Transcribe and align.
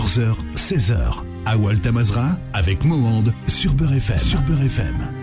14h, 0.00 0.34
16h. 0.54 1.22
À 1.44 1.58
Walta 1.58 1.92
Mazra 1.92 2.38
avec 2.54 2.84
Mohand 2.84 3.24
sur 3.46 3.74
Beurre. 3.74 4.18
Sur 4.18 4.40
Beurre 4.42 4.62
FM. 4.62 5.19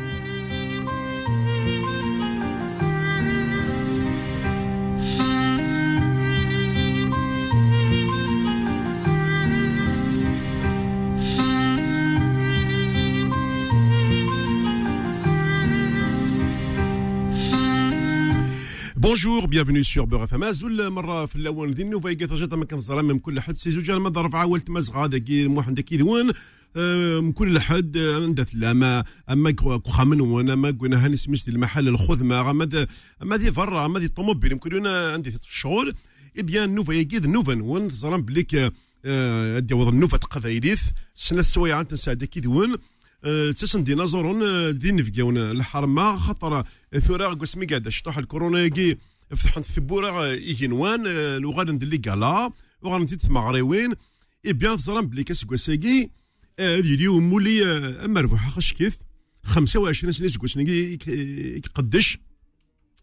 بونجور 19.08 19.46
بيانفوني 19.46 19.84
سور 19.84 20.05
بوغ 20.05 20.24
إف 20.24 20.34
إم. 20.34 20.52
زول 20.52 20.89
مرة 20.89 21.26
في 21.26 21.36
الأول 21.36 21.71
ذي 21.71 21.84
النوفا 21.84 22.10
يقات 22.10 22.32
رجعت 22.32 22.54
ما 22.54 22.66
كان 22.66 22.80
الظلام 22.80 23.06
من 23.06 23.20
كل 23.20 23.39
حد. 23.39 23.57
سي 23.57 23.71
زوج 23.71 23.92
ما 23.92 24.10
ضرب 24.10 24.36
عاول 24.36 24.62
تمزغ 24.62 25.06
هذا 25.06 25.18
كي 25.18 25.48
موحد 25.48 25.74
داكي 25.74 25.98
ذوان. 25.98 26.34
من 27.24 27.32
كل 27.32 27.60
حد 27.60 27.98
لا 28.54 29.04
أما 29.29 29.56
خامن 29.88 30.21
وأنا 30.21 30.56
ما 30.56 30.71
قلنا 30.71 31.06
هاني 31.06 31.18
سميت 31.18 31.48
المحل 31.48 31.88
الخدمه 31.88 32.53
ما 32.53 32.88
ما 33.22 33.38
ذي 33.38 33.52
فرا 33.52 33.88
ما 33.88 34.00
ذي 34.00 34.06
الطوموبيل 34.06 34.52
يمكن 34.52 34.75
أنا 34.75 35.12
عندي 35.12 35.34
إي 36.38 36.44
بيان 36.44 36.76
نوفا 36.76 36.94
يقيد 36.94 37.28
نوفا 37.28 37.64
وان 37.64 37.89
ظلام 37.89 38.22
بليك 38.22 38.72
ادي 39.06 39.73
وضع 39.73 39.98
نوفا 39.98 40.17
قضايليث 40.17 40.81
سنة 41.16 41.42
سويا 41.42 41.76
عن 41.76 41.88
تنسى 41.88 42.16
داكي 42.16 42.39
ذوان. 42.39 42.78
تسن 43.56 43.84
ديناصورون 43.84 44.39
دي 44.80 44.92
نفقاون 44.92 45.38
الحرمة 45.38 46.17
خاطر 46.17 46.64
ثورا 47.00 47.34
قسمي 47.34 47.66
قاعد 47.66 47.90
شطوح 47.90 48.17
الكورونا 48.17 48.70
فتحن 49.30 49.59
الثبورة 49.59 50.23
إيجينوان 50.26 51.08
الوغان 51.08 51.70
ندلي 51.72 51.98
قالا 51.98 52.52
وغان 52.81 53.02
نديت 53.02 53.30
مغريوين 53.30 53.94
إي 54.45 54.53
بيان 54.53 54.78
تزرم 54.78 55.08
بلي 55.08 55.23
كاس 55.23 55.45
كواساكي 55.45 56.09
هذه 56.59 56.94
اليوم 56.94 57.30
مولي 57.30 57.64
مربوحة 58.08 58.50
خش 58.50 58.74
كيف 58.74 58.98
25 59.44 60.12
سنة 60.12 60.28
سكوس 60.28 60.58
يقدش 60.58 62.18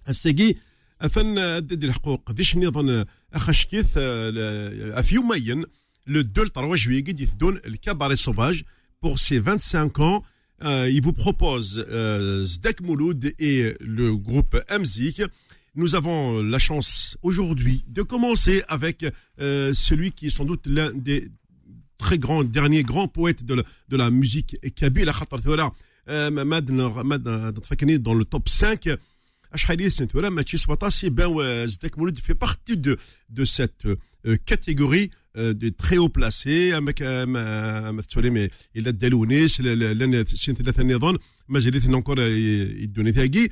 الساقي 0.09 0.55
أفن 1.01 1.67
دي 1.67 1.87
الحقوق 1.87 2.23
قديش 2.27 2.57
نظن 2.57 3.05
أخش 3.35 3.65
كيف 3.65 3.99
في 3.99 5.09
يومين 5.13 5.65
لو 6.07 6.21
2 6.21 6.49
3 6.49 6.75
جويي 6.75 7.01
قد 7.01 7.21
يثدون 7.21 7.61
الكاباري 7.67 8.17
سوفاج 8.17 8.63
pour 9.05 9.19
ses 9.19 9.39
25 9.39 10.01
ans. 10.01 10.25
Euh, 10.63 10.89
il 10.91 11.03
vous 11.03 11.13
propose 11.13 11.85
euh, 11.91 12.43
Zdek 12.43 12.81
Mouloud 12.81 13.35
et 13.39 13.75
le 13.79 14.17
groupe 14.17 14.59
Amzik. 14.71 15.21
Nous 15.75 15.95
avons 15.95 16.41
la 16.41 16.59
chance 16.59 17.19
aujourd'hui 17.21 17.85
de 17.87 18.01
commencer 18.01 18.63
avec 18.67 19.05
euh, 19.43 19.75
celui 19.75 20.11
qui 20.11 20.29
est 20.29 20.31
sans 20.31 20.47
doute 20.47 20.63
l'un 20.65 20.91
des 20.95 21.29
très 21.99 22.17
grands, 22.17 22.45
derniers 22.45 22.83
grands 22.83 23.07
poètes 23.07 23.45
de 23.45 23.53
la, 23.53 23.63
de 23.91 23.97
la 23.99 24.09
musique 24.09 24.57
kabyle. 24.75 25.11
dans 27.99 28.15
le 28.15 28.25
top 28.25 28.49
5. 28.49 28.89
Zdek 31.67 31.99
Mouloud 31.99 32.19
fait 32.19 32.35
partie 32.35 32.79
de, 32.79 32.97
de 33.29 33.45
cette 33.45 33.87
catégorie 34.47 35.11
de 35.37 35.69
très 35.71 35.97
haut 35.97 36.09
placé 36.09 36.73
مثلا 36.81 37.93
mais 38.31 38.51
il 38.75 38.89
a 38.89 38.91
دالونيس 38.91 39.61
لأن 39.61 40.25
سين 40.25 40.55
ثلاثة 40.55 40.83
نظام 40.83 41.19
ما 41.49 41.59
زالت 41.59 41.87
نكور 41.87 42.21
يدوني 42.21 43.51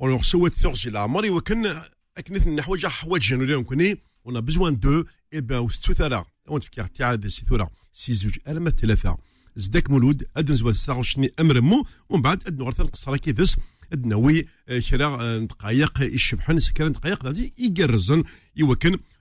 اون 0.00 0.22
سويت 0.22 0.52
ثورجي 0.52 0.88
العمر 0.88 1.30
وكان 1.30 1.82
اكنت 2.18 2.46
نحوج 2.46 2.86
حوايج 2.86 3.22
جنوري 3.22 3.62
كوني 3.62 3.98
besoin 4.26 4.72
d'eux. 4.72 5.06
Et 5.32 5.40
ben 5.40 5.66
ثلاثة 5.68 6.26
اون 6.48 6.60
تفكر 6.60 6.86
تاع 6.86 7.16
سي 7.28 7.44
ثورة 7.48 7.70
سي 7.92 8.12
زوج 8.12 8.38
الما 8.48 8.70
ثلاثة 8.70 9.18
زدك 9.56 9.90
مولود 9.90 10.26
ادن 10.36 10.54
زوال 10.54 10.74
26 10.74 11.28
أمر 11.40 11.60
مو 11.60 11.86
ومن 12.08 12.22
بعد 12.22 12.42
ادن 12.46 12.62
غرفه 12.62 12.84
القصره 12.84 13.16
كيدس 13.16 13.56
ادناوي 13.92 14.46
كرا 14.90 15.38
دقائق 15.38 16.02
يشبحن 16.02 16.60
سكر 16.60 16.88
دقائق 16.88 17.24
غادي 17.24 17.54
يقرزن 17.58 18.24
يوكن 18.56 18.98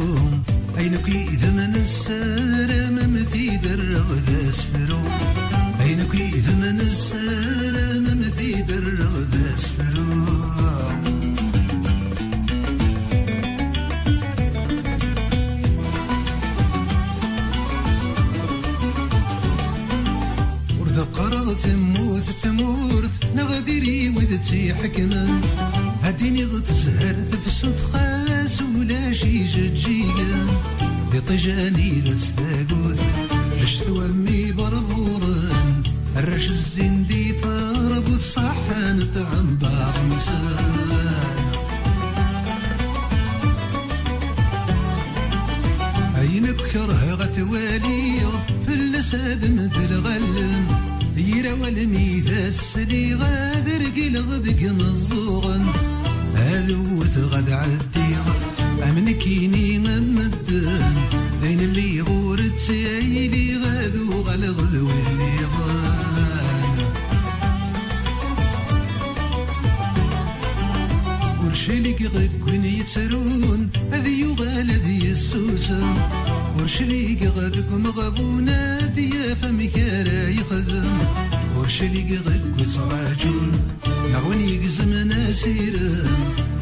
يقزم 85.39 85.51
ناسيرا 85.51 86.03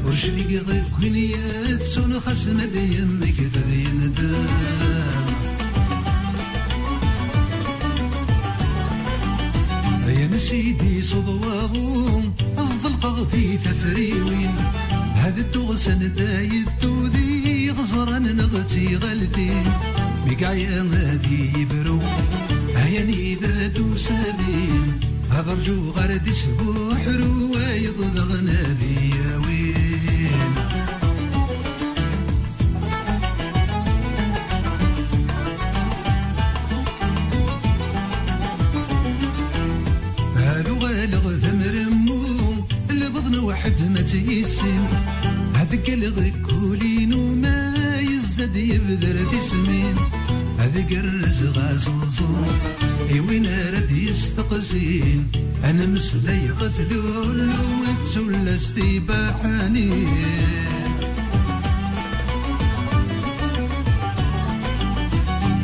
ورشليك 0.06 0.62
غدك 0.68 1.04
ياتسون 1.04 2.20
خسم 2.20 2.62
ديمك 2.62 3.40
ذي 3.40 3.88
ندام 3.88 5.28
يا 10.07 10.28
نسيدي 10.28 11.01
صدواهم 11.01 12.34
الظلق 12.57 13.06
غدي 13.06 13.57
تفريوين. 13.57 14.56
هذا 15.16 15.42
التغسن 15.42 16.13
دايد 16.16 16.69
تودي 16.81 17.72
غزران 17.72 18.36
نغتي 18.36 18.96
غلتي. 18.96 19.51
مقايا 20.28 20.86
غادي 20.92 21.51
يبرو 21.57 22.00
هيا 22.75 23.06
نيدا 23.06 23.68
دوسابين 23.68 25.06
هذا 25.38 25.54
رجو 25.54 25.92
غردي 25.92 26.34
سبوح 26.34 27.07
روايض 27.07 28.01
ذغنا 28.16 28.62
ذي 28.80 29.13
وين. 29.45 30.54
هذا 40.36 40.72
غالغ 40.81 41.38
ثمر 41.38 41.89
مو 41.89 42.24
البضن 42.89 43.39
واحد 43.39 43.92
ما 43.94 44.01
تيسن. 44.01 44.88
هذاك 45.54 45.89
الغ 45.89 46.30
كولين 46.50 47.13
وما 47.13 48.00
يزد 48.00 48.56
يبذر 48.56 49.18
تسمين 49.31 49.95
هذا 50.68 50.86
قرز 50.86 51.44
غاز 51.46 51.88
الزور 51.88 52.48
وين 53.30 53.48
رد 53.74 53.92
يستقزين؟ 53.92 55.28
أنا 55.64 55.86
مسلي 55.86 56.50
غفلول 56.50 57.50
وتسلستي 57.80 59.00
بحنين 59.00 60.08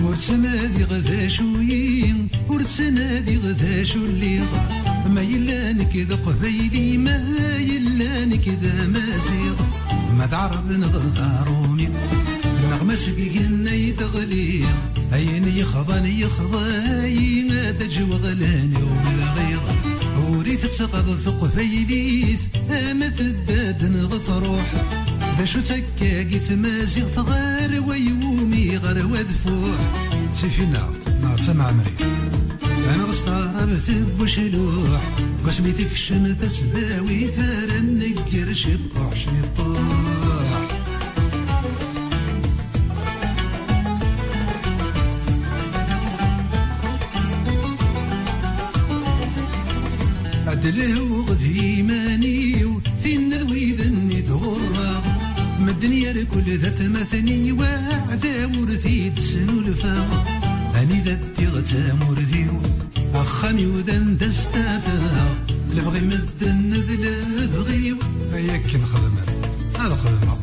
ورسنادي 0.03 0.83
غذا 0.83 1.27
شويين 1.27 2.27
ورسنادي 2.49 3.37
غذا 3.37 3.83
شو 3.83 4.05
اللي 4.05 4.39
ما 5.09 5.21
يلان 5.21 5.83
كذا 5.83 6.15
قبيلي 6.15 6.97
ما 6.97 7.17
يلان 7.59 8.35
كذا 8.35 8.87
مازيغ 8.87 9.55
ما 10.17 10.25
تعرف 10.25 10.71
النغمة 10.71 12.22
سقيقنا 12.95 13.73
يتغلي 13.73 14.63
عين 15.11 15.47
يخضن 15.47 16.05
ما 17.49 17.71
تجو 17.71 18.05
غلاني 18.05 18.75
ولا 18.75 19.33
غير 19.33 19.59
وريت 20.29 20.65
تسقط 20.65 21.05
ثق 21.25 21.45
فيليث 21.45 22.39
امت 22.69 23.21
الداد 23.21 23.85
نغط 23.85 24.29
روح. 24.29 24.71
ذا 25.37 25.45
شو 25.45 25.59
تكاكي 25.59 26.39
تمازيغ 26.39 27.07
ثغار 27.07 27.83
ويومي 27.87 28.77
غير 28.77 29.05
وذفوح 29.05 29.79
سيفينا 30.35 30.89
ما 31.23 31.37
سمع 31.37 31.71
مريك 31.71 32.01
أنا 32.95 33.03
غستغرب 33.03 34.17
بوشلوح 34.19 35.01
قسمي 35.47 35.71
تكشم 35.71 36.33
تسباوي 36.33 37.27
ثار 37.27 37.77
النقر 37.77 38.53
شطوح 38.53 39.15
شطوح 39.15 40.72
عدله 50.63 51.03
وغد 51.03 51.41
إيماني 51.41 52.65
وثين 52.65 53.33
الويذن 53.33 54.23
تغرى 54.27 55.03
ما 55.59 55.71
الدنيا 55.71 56.13
لكل 56.13 56.57
ذات 56.57 56.81
مثني 56.81 57.51
وعدا 57.51 58.45
ورثي 58.45 59.09
تسنو 59.09 59.59
الفا 59.59 60.07
أني 60.81 61.01
ذات 61.05 61.19
تغتا 61.37 61.93
مرثيو 61.93 62.61
اخامي 63.15 63.65
وذن 63.65 64.17
دستافا. 64.17 65.35
لبغي 65.75 66.01
مدن 66.01 66.73
ذل 66.73 67.47
بغيو 67.47 67.97
هيك 68.33 68.75
نخدم 68.75 69.15
هذا 69.79 69.95
خدمة. 69.95 70.37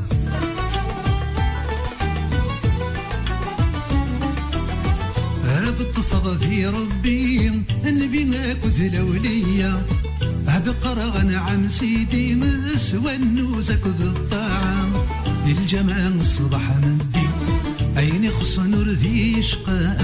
هذا 5.44 5.80
الطفغ 5.80 6.38
في 6.38 6.66
ربي 6.66 7.48
النبي 7.86 8.24
ناكد 8.24 8.80
الأولية 8.80 9.82
هذا 10.50 10.72
قرغ 10.72 11.22
نعم 11.22 11.68
سيدي 11.68 12.40
سوى 12.76 13.16
النوز 13.16 13.72
كذ 13.72 14.02
الطعام. 14.02 14.92
دي 15.44 15.52
الجمال 15.52 16.22
مدي 16.82 17.26
عيني 17.96 18.30
خص 18.30 18.58
نور 18.58 18.88
ذي 18.88 19.42
شقاء. 19.42 20.00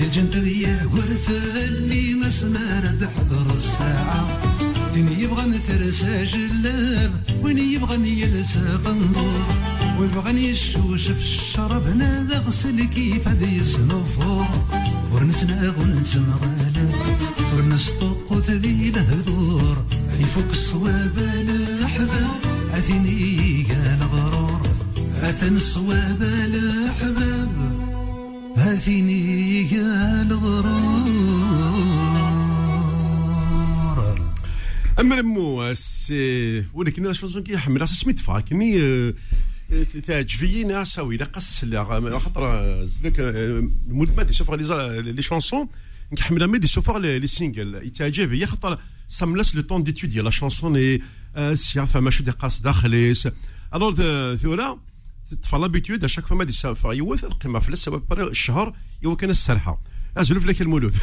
الجنة 0.00 0.36
ذي 0.36 0.66
ورث 0.92 1.30
اللي 1.56 2.14
مسمار 2.14 2.94
تحضر 3.00 3.54
الساعة. 3.54 4.20
دين 4.94 5.08
يبغى 5.08 5.46
نثرسى 5.46 6.24
جلاب 6.24 7.12
وين 7.42 7.58
يبغى 7.58 8.20
يلسى 8.20 8.78
قنطور. 8.84 9.46
ويبغى 9.98 10.50
يشوش 10.50 11.04
في 11.08 11.22
الشرب 11.22 11.96
ناذا 11.96 12.38
غسل 12.38 12.84
كيف 12.84 13.28
هذا 13.28 13.46
يصنفور 13.46 14.46
ورنسنا 15.12 15.74
ونسمع 15.78 16.34
غالب 16.42 16.94
ورنسطق 17.58 18.32
ذي 18.32 18.88
الهدور 18.88 19.84
يفك 20.20 20.50
الصواب 20.50 21.18
الأحباب 21.18 22.40
أثني 22.72 23.66
قال 23.70 24.02
غرور 24.12 24.62
أثن 25.22 25.56
الصواب 25.56 26.22
الأحباب 26.22 27.50
أثني 28.56 29.68
قال 29.70 30.32
غرور 30.32 30.68
أما 35.00 35.22
مو 35.22 35.74
ولكن 36.74 37.02
لا 37.02 37.12
شونسون 37.12 37.42
كي 37.42 37.56
راس 37.76 37.90
سميت 37.90 38.20
فا 38.20 38.40
كني 38.40 38.82
آه، 38.82 39.14
آه، 39.72 39.86
تعجبني 40.06 40.64
ناس 40.64 40.98
ولا 40.98 41.24
قص 41.24 41.64
خاطر 42.18 42.46
آه، 42.46 42.84
زلك 42.84 43.20
المولد 43.20 44.16
ما 44.16 44.22
دي 44.22 44.32
شوفر 44.32 44.54
لي 46.12 46.16
لي 46.16 46.18
شونسون 46.18 46.40
نحمل 46.40 46.44
ما 46.44 46.58
دي 46.58 46.66
شوفر 46.66 46.98
لي 46.98 47.26
سينجل 47.26 47.74
يتعجب 47.74 48.32
هي 48.32 48.46
خاطر 48.46 48.78
ساملاس 49.08 49.54
لو 49.56 49.62
طون 49.62 49.82
ديتودي 49.84 50.20
لا 50.20 50.30
شونسون 50.30 50.76
اي 50.76 51.02
سي 51.56 51.86
فما 51.86 52.10
شو 52.10 52.24
دي 52.24 52.30
قاص 52.30 52.62
داخليس 52.62 53.28
الور 53.74 53.94
ثورا 54.36 54.78
تفا 55.42 55.56
لابيتود 55.56 56.04
اشاك 56.04 56.26
فما 56.26 56.44
دي 56.44 56.52
سافر 56.52 56.92
يوث 56.92 57.24
قيمه 57.24 57.60
فلس 57.60 57.88
الشهر 58.20 58.74
يو 59.02 59.16
كان 59.16 59.30
السرحه 59.30 59.82
ازول 60.16 60.40
فلك 60.40 60.62
المولود 60.62 60.96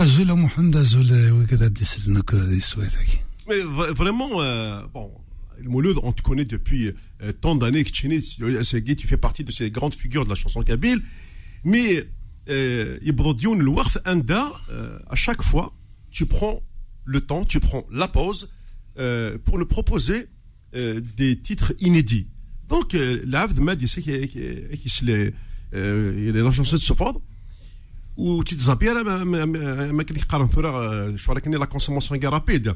أزول 0.00 0.34
محمد 0.38 0.76
أزول 0.76 1.30
وكذا 1.30 1.66
دي 1.66 1.84
سلنك 1.84 2.34
دي 2.34 2.60
سويتك 2.60 3.08
Mais 3.48 3.62
v- 3.78 3.92
vraiment, 4.02 4.32
euh, 4.40 4.86
bon, 4.94 5.06
le 5.64 5.68
Mouloud, 5.68 5.96
on 6.04 6.12
te 6.12 6.22
connaît 6.22 6.44
depuis 6.56 6.84
euh, 6.86 7.32
tant 7.44 7.56
d'années 7.60 7.82
que 7.86 7.90
Tchini, 7.90 8.22
c'est- 8.22 8.94
tu 9.02 9.06
fais 9.08 9.16
partie 9.26 9.42
de 9.48 9.50
ces 9.58 9.68
grandes 9.76 9.96
figures 10.02 10.24
de 10.26 10.30
la 10.30 10.36
chanson 10.42 10.60
kabyle. 10.70 11.00
Mais 11.72 11.88
euh, 12.48 12.98
Ibrodioun, 13.02 13.58
le 13.60 13.70
Warth 13.70 13.98
Anda, 14.06 14.44
euh, 14.70 14.98
à 15.08 15.16
chaque 15.16 15.42
fois, 15.42 15.72
tu 16.10 16.26
prends 16.26 16.60
le 17.04 17.20
temps, 17.20 17.44
tu 17.44 17.58
prends 17.60 17.84
la 17.90 18.08
pause 18.08 18.48
euh, 18.98 19.38
pour 19.44 19.58
nous 19.58 19.66
proposer 19.66 20.20
euh, 20.74 21.00
des 21.16 21.38
titres 21.38 21.72
inédits. 21.80 22.26
Donc, 22.68 22.94
euh, 22.94 23.22
l'Avd 23.26 23.58
m'a 23.60 23.74
dit 23.76 23.88
c'est 23.88 24.02
qu'il 24.02 24.28
qui 24.82 24.88
se 24.88 25.04
les. 25.04 25.32
euh, 25.74 26.26
il 26.28 26.36
est 26.36 26.42
la 26.42 26.52
chanson 26.52 26.76
de 26.76 26.80
Sofad. 26.80 27.16
وتتزابي 28.16 28.90
أنا 28.90 29.02
ما 29.02 29.24
ما 29.24 29.44
ما 29.44 29.92
ما 29.92 30.02
كان 30.02 30.16
يقارن 30.16 30.48
ثورة 30.48 31.16
شو 31.16 31.32
راكني 31.32 31.56
لا 31.56 31.64
كونسوماسيون 31.64 32.20
كاع 32.20 32.30
رابيد 32.30 32.68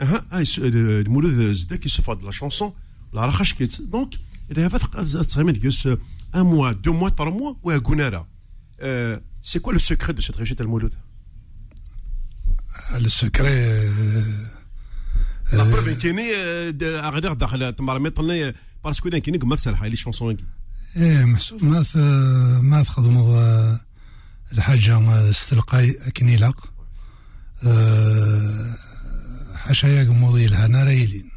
أها 0.00 0.26
هاي 0.32 0.44
س- 0.44 0.58
المولود 0.58 1.52
زدك 1.52 1.86
يسفاد 1.86 2.22
لا 2.22 2.30
شونسون 2.30 2.72
لا 3.12 3.24
راه 3.24 3.30
خشكيت 3.30 3.82
دونك 3.82 4.14
اذا 4.50 4.66
هذا 4.94 5.22
تغيمد 5.22 5.56
كيس 5.56 5.86
ان 5.86 5.96
موا 6.40 6.72
دو 6.72 6.92
موا 6.92 7.08
تر 7.08 7.30
موا 7.30 7.54
ويا 7.62 7.78
كونارا 7.78 8.28
سي 9.42 9.58
كوا 9.58 9.72
لو 9.72 9.78
سكري 9.78 10.12
دو 10.12 10.22
سيت 10.22 10.36
ريوشيت 10.36 10.60
المولود 10.60 10.94
السكري 12.94 13.88
لا 15.52 15.64
بروف 15.64 15.88
كايني 15.88 16.34
غادي 16.86 17.34
داخل 17.34 17.72
تمار 17.72 17.98
ميطلني 17.98 18.54
باسكو 18.84 19.08
أنا 19.08 19.18
كايني 19.18 19.38
كما 19.38 19.56
تسالح 19.56 19.82
لي 19.82 19.96
شونسون 19.96 20.36
إيه 20.96 21.24
محسوب 21.24 21.64
ما 21.64 21.84
ما 22.60 22.82
تخدموا 22.82 23.76
الحاجة 24.52 24.96
آه، 24.96 25.30
استلقاي 25.30 25.92
كنيلاق 25.92 26.72
حاشايا 29.54 30.04
قموضي 30.04 30.46
لها 30.46 30.66
ناريلين 30.66 31.30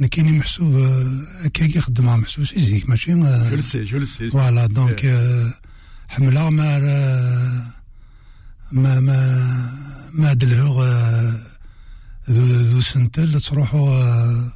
آه، 0.00 0.04
نكيني 0.04 0.32
محسوب 0.38 0.74
آه، 0.76 1.44
هكاك 1.44 1.76
يخدم 1.76 2.04
مع 2.04 2.16
محسوب 2.16 2.44
سيزيك 2.44 2.88
ماشي 2.88 3.12
آه، 3.12 3.50
جو 3.50 3.56
لو 3.56 3.62
سي 3.62 3.84
جو 3.84 3.98
لو 3.98 4.04
سي 4.04 4.30
فوالا 4.30 4.66
دونك 4.66 5.04
آه، 5.04 5.54
حملة 6.08 6.50
ما 6.50 6.78
را- 6.78 7.64
ما 8.72 9.00
ما 9.00 9.20
ما 10.14 10.32
دلهو 10.32 10.82
آه، 10.82 11.34
ذو 12.30 12.42
ذو 12.62 12.80
سنتل 12.80 13.40
تروحوا 13.40 13.90
آه، 13.90 14.52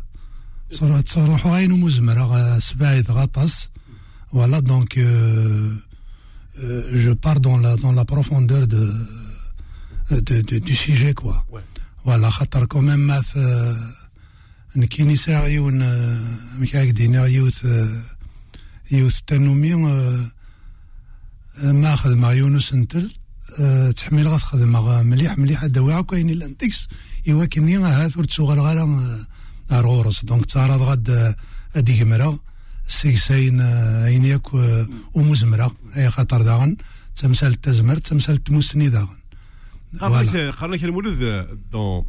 تروح- 0.71 1.01
تروحوا 1.01 1.53
غاين 1.53 1.71
مزمرة 1.71 2.37
آه، 2.37 2.59
سبايد 2.59 3.11
غطس 3.11 3.69
فوالا 4.33 4.59
دونك 4.61 4.99
je 7.05 7.13
pars 7.25 7.41
dans 7.47 7.59
la 7.65 7.73
dans 7.85 7.93
la 8.01 8.05
profondeur 8.15 8.65
de, 8.75 8.83
de, 10.29 10.37
de 10.49 10.57
du 10.69 10.75
sujet 10.77 11.13
quoi. 11.15 11.37
Ouais. 11.53 11.61
فوالا 12.05 12.31
خاطر 12.31 12.65
كوميم 12.65 12.99
ماث 13.07 13.37
آه، 13.37 13.77
نكيني 14.77 15.17
ساعة 15.17 15.47
يون 15.47 15.79
مكاك 16.59 16.89
دينا 16.89 17.27
يوث 17.27 17.65
آه، 17.65 18.03
يوث 18.91 19.21
تنومي 19.27 19.75
ما 21.63 21.97
خدمة 21.97 22.33
يونس 22.33 22.75
نتل 22.75 23.11
آه، 23.61 23.91
تحميل 23.91 24.29
غا 24.29 24.39
تخدم 24.39 25.07
مليح 25.07 25.39
مليح 25.39 25.67
داوي 25.67 26.03
كاين 26.03 26.31
الانتكس 26.31 26.89
ايوا 27.29 27.45
كني 27.45 27.77
هات 27.77 28.17
ورد 28.17 28.31
سوغ 28.31 28.53
الغالا 28.53 29.27
ار 29.73 29.87
غورس 29.87 30.25
دونك 30.25 30.47
تعرض 30.47 30.83
غاد 30.83 31.37
ادي 31.77 31.99
جمرا 31.99 32.39
سيكسين 32.89 33.61
آه، 33.61 34.07
اين 34.07 34.25
ياك 34.25 34.55
آه، 34.55 34.89
ومزمرة 35.15 35.77
اي 35.97 36.11
خاطر 36.11 36.43
داغن 36.43 36.77
تمثال 37.17 37.61
تزمر 37.61 37.97
تمثال 37.97 38.45
تموسني 38.45 38.89
داغن 38.89 39.19
فوالا 40.01 40.51
قارنك 40.51 40.85
المولود 40.85 41.49
دون 41.73 42.05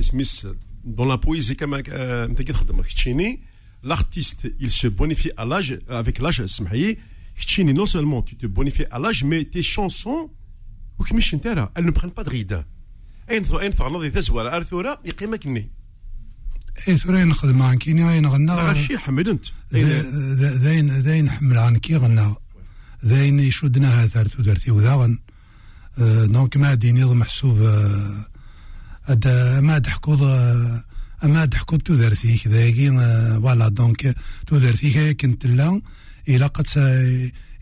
سميس 0.00 0.46
دون 0.84 1.08
لا 1.08 1.14
بويزي 1.14 1.54
كما 1.54 1.82
انت 2.24 2.42
كي 2.42 2.52
تخدم 2.52 2.82
كتشيني 2.82 3.40
l'artiste, 3.84 4.46
il 4.60 4.70
se 4.70 4.86
bonifie 4.86 5.32
à 5.36 5.44
l'âge, 5.44 5.78
avec 5.88 6.18
l'âge, 6.20 6.46
سمحي 6.46 6.96
كتشيني 7.36 7.74
non 7.74 7.86
seulement 7.86 8.22
tu 8.22 8.36
te 8.36 8.46
bonifies 8.46 8.86
à 8.90 8.98
l'âge, 8.98 9.24
mais 9.24 9.44
tes 9.44 9.62
chansons, 9.62 10.30
انت 11.34 11.68
elles 11.74 11.84
ne 11.84 11.90
prennent 11.90 12.12
pas 12.12 12.24
de 12.24 12.30
ride. 12.30 12.64
اين 13.30 13.44
ثو 13.44 13.60
اين 13.60 13.72
ثو 13.72 13.88
نضي 13.88 14.10
تزوار 14.10 14.56
ارثورا 14.56 14.98
يقيمك 15.04 15.46
ني 15.46 15.70
اي 16.88 16.98
ثورا 16.98 17.24
نخدم 17.24 17.62
عن 17.62 17.78
كيني 17.78 18.12
اين 18.12 18.26
غنى 18.26 18.52
غاشي 18.52 18.98
حمد 18.98 19.28
انت 19.28 19.46
ذاين 20.62 20.98
ذاين 20.98 21.30
حمل 21.30 21.58
عن 21.58 21.76
كي 21.76 21.96
غنى 21.96 22.34
ذاين 23.04 23.40
يشدنا 23.40 24.02
هذا 24.02 24.22
درتي 24.22 24.70
وذاغن 24.70 25.18
دونك 25.98 26.56
ما 26.56 26.74
ديني 26.74 27.04
محسوب 27.04 27.58
هذا 29.02 29.60
ما 29.60 29.78
تحكوض 29.78 30.22
ما 31.22 31.46
تحكوض 31.46 31.80
تودرتيك 31.80 32.46
ذاكي 32.46 32.90
فوالا 32.90 33.68
دونك 33.68 34.16
تودرتيك 34.46 35.20
كنت 35.20 35.46
لا 35.46 35.80
إلا 36.28 36.46
قد 36.46 36.66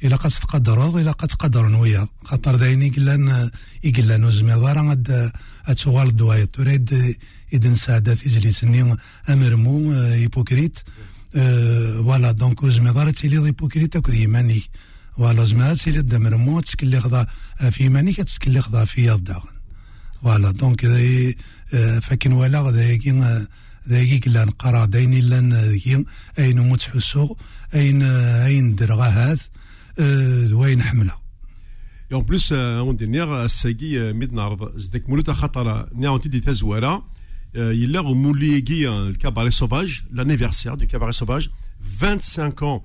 إلا 0.04 0.16
قد 0.16 0.30
تقدر 0.30 1.00
إلا 1.00 1.12
قد 1.12 1.28
تقدر 1.28 1.68
نويا. 1.68 2.08
خاطر 2.24 2.56
داين 2.56 2.82
يقلان 2.82 3.50
يقلان 3.84 4.24
وزميض 4.24 4.64
راه 4.64 4.88
غاد 4.88 5.32
تسوغال 5.76 6.08
الدوايا 6.08 6.44
تريد 6.44 7.16
إذن 7.52 7.74
سادة 7.74 8.14
تيزلي 8.14 8.52
سنين 8.52 8.96
أمرمو 9.28 9.92
هيبوكريت. 9.92 10.78
فوالا 11.34 12.32
دونك 12.32 12.62
وزميض 12.62 12.98
راه 12.98 13.10
تيلي 13.10 13.38
هيبوكريت 13.38 13.96
أكد 13.96 14.14
يمانيك 14.14 14.70
فوالا 15.16 15.44
زميض 15.44 15.76
تيلي 15.76 16.02
دمرمو 16.02 16.60
تسكلي 16.60 17.00
خضا 17.00 17.26
في 17.70 17.84
يمانيك 17.84 18.16
تسكلي 18.16 18.60
خضا 18.60 18.84
في 18.84 19.06
يضاغن 19.06 19.59
فوالا 20.22 20.50
دونك 20.50 20.86
فكن 22.02 22.32
ولا 22.32 22.70
ذاكي 22.70 23.46
ذاكي 23.88 24.18
كلان 24.18 24.50
قرا 24.50 24.84
داين 24.84 25.28
لأن 25.28 25.52
ذاكي 25.52 26.04
أين 26.38 26.70
متحسو 26.70 27.36
أين 27.74 28.02
أين 28.02 28.74
درغا 28.74 29.04
هذا 29.04 29.38
دوين 30.48 30.82
حمله 30.82 31.20
Et 32.12 32.14
en 32.14 32.24
plus, 32.24 32.50
on 32.50 32.92
dernière, 32.92 33.48
Sagi, 33.48 33.96
midnard, 34.14 34.56
zdek 34.76 35.06
moulouta 35.06 35.32
khatara, 35.32 35.86
nianti 35.94 36.28
dit 36.28 36.40
tazouara, 36.40 37.04
il 37.54 37.96
a 37.96 38.02
mouligi 38.02 38.82
le 38.82 39.12
cabaret 39.12 39.52
sauvage, 39.52 40.04
l'anniversaire 40.12 40.76
du 40.76 40.88
cabaret 40.88 41.12
sauvage, 41.12 41.52
25 41.80 42.62
ans 42.62 42.84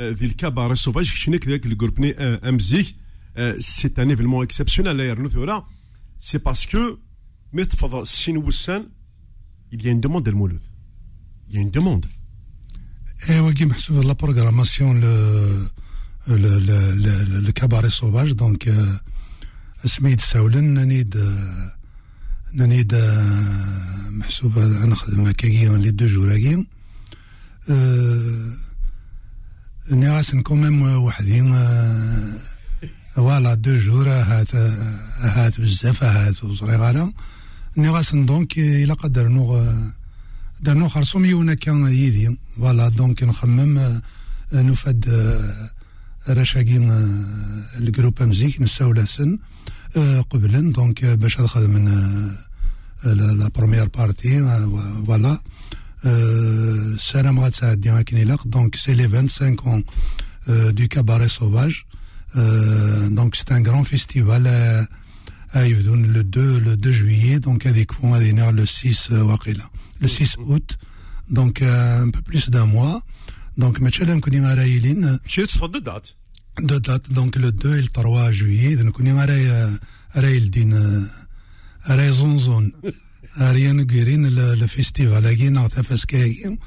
ذي 0.00 0.26
الكاباري 0.26 0.76
سوفاج 0.76 1.04
شنك 1.04 1.48
ذاك 1.48 1.66
الجروبني 1.66 2.12
امزيك 2.12 2.94
سي 3.58 3.90
ان 3.98 4.10
ايفينمون 4.10 4.44
اكسبسيونيل 4.44 4.96
لا 4.96 5.04
يرنو 5.04 5.28
ثورا 5.28 5.66
سي 6.18 6.38
باسكو 6.38 6.98
مي 7.52 7.64
تفضل 7.64 8.06
سين 8.06 8.36
وسان 8.36 8.88
il 9.72 9.82
y 9.84 9.88
a 9.88 9.90
une 9.90 10.00
demande 10.00 10.28
المولود 10.28 10.60
il 11.50 11.54
y 11.54 11.58
a 11.58 11.60
une 11.62 11.70
demande. 11.70 12.06
Et 13.28 13.40
oui, 13.40 13.66
محسوب 13.66 14.04
la 14.04 14.14
programmation 14.14 14.94
le 14.94 15.14
le 16.28 16.52
le 16.68 16.78
le, 17.04 17.40
le 17.46 17.52
cabaret 17.52 17.90
sauvage. 17.90 18.34
Donc 18.36 18.68
سميت 19.84 20.20
ساولن 20.20 20.64
ننيد 20.74 21.24
ننيد 22.54 22.94
محسوب 24.10 24.58
نخدم 24.58 25.20
هكاكي 25.26 25.68
لي 25.68 25.90
دو 25.90 26.06
جور 26.06 26.32
هاكي 26.34 26.66
ني 29.88 30.08
غاسن 30.08 30.40
كوميم 30.40 30.82
وحدين 30.82 31.54
فوالا 33.14 33.54
دو 33.54 33.76
جور 33.76 34.08
هات 34.08 34.54
هات 35.20 35.60
بزاف 35.60 36.04
هات 36.04 36.44
وصريغالا 36.44 37.12
ني 37.76 37.88
غاسن 37.88 38.26
دونك 38.26 38.58
إلى 38.58 38.92
قدر 38.92 39.28
نوغ 39.28 39.72
درنا 40.60 40.88
خرصوم 40.88 41.24
يونا 41.24 41.54
كان 41.54 41.86
يدي 41.86 42.38
فوالا 42.56 42.88
دونك 42.88 43.22
نخمم 43.22 44.00
نفد 44.52 45.04
رشاقين 46.28 46.90
الجروب 47.78 48.22
مزيك 48.22 48.60
نساو 48.60 49.04
سن 49.04 49.38
قبلا 50.30 50.72
دونك 50.72 51.04
باش 51.04 51.40
نخدم 51.40 51.88
لا 53.04 53.48
بروميير 53.54 53.88
بارتي 53.88 54.40
فوالا 55.06 55.40
السنة 56.04 57.30
ما 57.32 57.42
غتعدي 57.42 57.90
هاكن 57.90 58.16
يلاق 58.16 58.46
دونك 58.46 58.76
سي 58.76 58.94
لي 58.94 59.08
25 59.08 59.56
اون 59.58 59.84
دو 60.48 60.88
كاباري 60.88 61.28
سوفاج 61.28 61.74
دونك 63.08 63.34
سي 63.34 63.44
ان 63.50 63.66
غران 63.66 63.84
فيستيفال 63.84 64.86
يبدون 65.56 66.12
لو 66.12 66.20
2 66.20 66.64
لو 66.64 66.72
2 66.72 66.92
جويي 66.92 67.38
دونك 67.38 67.66
هذيك 67.66 67.92
فون 67.92 68.14
هذه 68.14 68.50
لو 68.50 68.64
6 68.64 69.24
واقيلا 69.24 69.70
le 70.00 70.08
6 70.08 70.36
août, 70.38 70.78
donc 71.28 71.62
euh, 71.62 72.02
un 72.02 72.10
peu 72.10 72.22
plus 72.22 72.50
d'un 72.50 72.66
mois. 72.66 73.02
Donc, 73.58 73.80
مثلا 73.80 74.20
كنا 74.20 74.54
رايلين 74.54 75.18
شيت 75.26 75.50
de 75.50 75.78
date 75.78 76.16
de 76.60 76.78
date 76.78 77.12
donc 77.12 77.36
le 77.36 77.52
2 77.52 77.78
et 77.78 77.82
le 77.82 77.88
3 77.88 78.32
juillet. 78.32 78.76
Donc 78.76 78.90
كنا 78.90 79.24
راي 79.24 79.78
رايل 80.16 80.50
دين 80.50 81.06
راي 83.40 83.66
زونزون 83.66 83.80
ريان 83.80 83.90
غيرين 83.90 84.30
le 84.30 84.68
festival 84.68 85.24
هاكينا 85.24 85.68
تفاسكاكي 85.68 86.58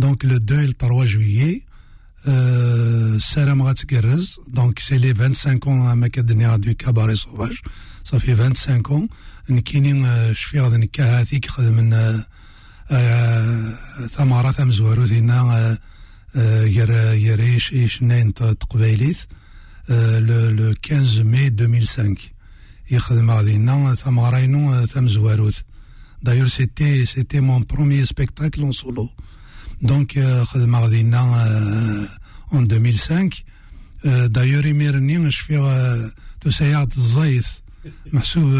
donc 0.00 0.24
le 0.24 0.38
2 0.38 0.60
et 0.60 0.66
le 0.66 0.72
3 0.72 1.06
juillet 1.06 1.62
السلام 2.26 3.62
غتكرز 3.62 4.36
دونك 4.48 4.78
سي 4.78 4.98
لي 4.98 5.14
25 5.14 5.64
ans 5.64 5.94
ما 5.94 6.08
كدنيا 6.08 6.56
du 6.56 6.74
cabaret 6.74 7.16
sauvage. 7.16 7.62
Ça 8.04 8.18
fait 8.18 8.34
25 8.34 8.90
ans. 8.90 9.08
نكيني 9.50 10.34
شفي 10.34 10.60
غادي 10.60 10.76
نكا 10.76 11.20
هاثيك 11.20 11.50
خدمن 11.50 12.20
ثمرة 14.10 14.52
ثمزوارو 14.52 15.06
ثينا 15.06 15.78
ير 16.64 16.90
يريش 17.14 17.72
يشنين 17.72 18.34
تقبايليت 18.34 19.16
لو 19.88 20.74
15 20.88 21.24
مي 21.24 21.46
2005 21.46 22.35
يخدم 22.91 23.31
غادينا 23.31 23.95
ثمرينو 23.95 24.85
ثمزواروت 24.85 25.63
دايور 26.23 26.47
سيتي 26.47 27.05
سيتي 27.05 27.39
مون 27.39 27.65
بروميي 27.69 28.05
سبيكتاكل 28.05 28.61
اون 28.61 28.71
سولو 28.71 29.09
دونك 29.81 30.19
خدم 30.43 30.75
غادينا 30.75 31.19
اون 32.53 32.63
2005 32.71 33.29
دايور 34.05 34.65
يميرني 34.65 35.31
شفي 35.31 36.11
تسيعت 36.41 36.97
الزيت 36.97 37.45
محسوب 38.13 38.53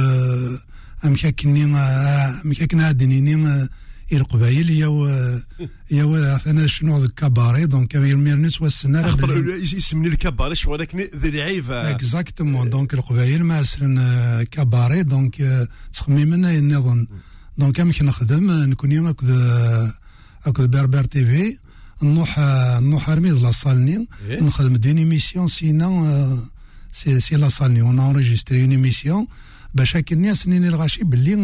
مكاكني 1.03 1.65
مكاكنا 2.43 2.91
دنيني 2.91 3.69
القبايل 4.12 4.70
يا 4.70 5.42
يا 5.90 6.40
أنا 6.46 6.66
شنو 6.66 7.04
الكباري؟ 7.04 7.66
دونك 7.66 7.94
يرميرنيت 7.94 8.62
والسنة 8.62 9.16
يسمني 9.62 10.08
الكباري؟ 10.08 10.56
ولكن 10.66 11.08
ذي 11.16 11.28
العيفة. 11.28 11.90
اكزاكتومون 11.90 12.70
دونك 12.70 12.94
القبايل 12.94 13.44
ما 13.44 13.62
سرن 13.62 13.98
كباري. 14.50 15.02
دونك 15.02 15.68
تخميمنا 15.92 16.52
النظن 16.52 17.06
دونك 17.58 17.80
أمك 17.80 18.02
نخدم 18.02 18.50
نكون 18.50 18.92
يوم 18.92 19.06
اكد 19.06 19.30
اكد 20.46 20.70
بربر 20.70 21.04
تي 21.04 21.26
في. 21.26 21.58
نروح 22.02 22.38
نروح 22.80 23.10
رميض 23.10 23.42
لاصالني 23.42 24.06
نخدم 24.30 24.76
دين 24.76 24.98
ايميسيون 24.98 25.48
سينا 25.48 26.38
سي 26.92 27.20
سي 27.20 27.36
لاصالني 27.36 27.80
اون 27.80 28.00
انريجستري 28.00 28.62
اون 28.62 28.70
ايميسيون 28.70 29.26
باش 29.74 29.96
هكا 29.96 30.16
الناس 30.16 30.48
نيني 30.48 30.68
الغاشي 30.68 31.04
باللي 31.04 31.34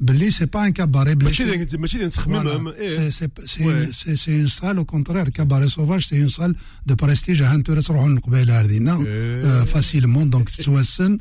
باللي 0.00 0.30
سي 0.30 0.46
با 0.46 0.66
ان 0.66 0.72
كاباري 0.72 1.14
ماشي 1.14 1.76
ماشي 1.76 1.98
نتخمم 1.98 2.72
سي 2.86 3.10
سي 3.92 4.16
سي 4.16 4.40
اون 4.40 4.48
سال 4.48 4.76
أو 4.76 4.84
كونترير 4.84 5.28
كاباري 5.28 5.68
سوفاج 5.68 6.00
سي 6.00 6.20
اون 6.20 6.28
سال 6.28 6.54
دو 6.86 6.94
بريستيج 6.94 7.42
ها 7.42 7.54
انتو 7.54 7.80
تروحوا 7.80 8.08
للقبيله 8.08 8.60
هذينا 8.60 9.04
فاسيلمون 9.64 10.30
دونك 10.30 10.50
تتوسن 10.50 11.18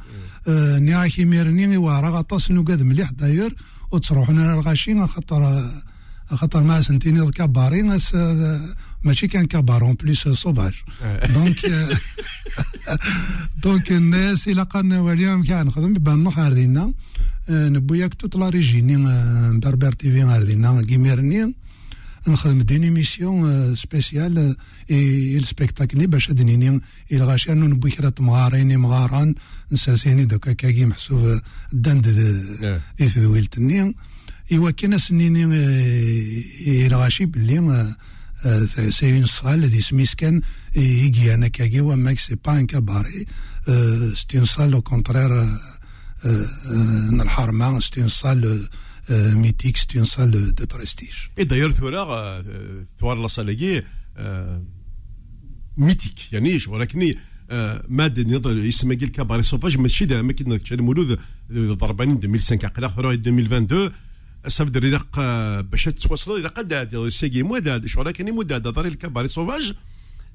ني 0.48 1.10
كيميرني 1.10 1.77
ورا 1.77 2.10
غطاس 2.10 2.51
نوكاد 2.51 2.81
مليح 2.81 3.12
داير 3.12 3.55
وتروحوا 3.91 4.34
الغاشي 4.34 5.07
خاطر 5.07 5.69
خاطر 6.29 6.63
ما 6.63 6.81
سنتيني 6.81 7.22
الكباري 7.22 7.81
ناس 7.81 8.17
ماشي 9.03 9.27
كان 9.27 9.46
كبار 9.46 9.81
اون 9.81 9.93
بليس 9.93 10.27
صوفاج 10.27 10.74
دونك 11.34 11.60
دونك 13.63 13.91
الناس 13.91 14.48
إلى 14.48 14.63
قالنا 14.63 15.01
واليوم 15.01 15.43
كان 15.43 15.65
نخدم 15.65 15.93
بان 15.93 16.24
نروح 16.24 16.39
هاردينا 16.39 16.93
نبوياك 17.50 18.13
توت 18.13 18.36
لا 18.36 18.50
ريجيني 18.50 18.98
بربر 19.60 19.92
تي 19.92 20.12
في 20.12 20.22
هاردينا 20.22 20.82
كيميرني 20.82 21.54
نخدم 22.27 22.62
دين 22.62 22.84
ايميسيون 22.84 23.75
سبيسيال 23.75 24.56
اي 24.92 25.38
السبيكتاكل 25.38 26.08
باش 26.08 26.30
ادنيني 26.30 26.82
الغاشي 27.12 27.51
انو 27.51 27.68
نبوي 27.68 27.92
كرا 27.92 28.10
تمغاريني 28.10 28.77
مغاران 28.77 29.36
نساسيني 29.72 30.25
دوكا 30.25 30.54
كاكي 30.54 30.86
محسوب 30.86 31.39
داند 31.74 32.08
دي 32.98 33.10
تدويلتني 33.10 33.96
ايوا 34.51 34.72
كاين 34.72 34.98
سنيني 34.98 35.46
الغاشي 36.88 37.25
باللي 37.25 37.96
سي 38.89 39.12
اون 39.12 39.25
صال 39.25 39.70
دي 39.70 39.82
سميس 39.82 40.16
كان 40.16 40.42
يجي 40.75 41.34
أنا 41.34 41.48
كاكي 41.48 41.82
وماك 41.82 42.20
سي 42.20 42.36
با 42.46 42.60
ان 42.60 42.66
كاباري 42.66 43.25
سي 44.16 44.38
اون 44.38 44.46
صال 44.46 44.74
أو 44.74 44.82
كونترير 44.82 45.46
الحرمه 46.25 47.79
سي 47.79 48.01
اون 48.01 48.07
صال 48.07 48.67
ميتيك 49.09 49.77
سي 49.77 49.97
اون 49.97 50.05
صال 50.05 50.55
دو 50.55 50.65
برستيج 50.65 51.13
اي 51.38 51.43
داير 51.43 51.71
ثورا 51.71 52.43
ثوار 53.00 53.17
لا 53.17 53.27
صاليكي 53.27 53.83
ميتيك 55.77 56.33
يعني 56.33 56.59
ولكن 56.67 57.15
مادة 57.88 58.24
نضل 58.24 58.65
يسمى 58.65 58.95
كيل 58.95 59.09
كاباري 59.09 59.43
سوفاج 59.43 59.77
ماشي 59.77 60.05
دا 60.05 60.21
ما 60.21 60.33
كنا 60.33 60.57
كان 60.57 60.81
مولود 60.81 61.19
ضربانين 61.51 62.19
2005 62.24 62.67
قلا 62.67 63.12
2022 63.12 63.91
صافي 64.47 64.69
دري 64.69 64.91
لق 64.91 65.19
باش 65.62 65.83
تواصل 65.83 66.39
إلى 66.39 66.47
قد 66.47 67.07
سيكي 67.09 67.43
مو 67.43 67.57
داد 67.57 67.86
شغل 67.86 68.12
كان 68.12 68.31
مو 68.31 68.41
داد 68.41 68.74
داري 68.74 68.88
الكاباري 68.88 69.27
سوفاج 69.27 69.74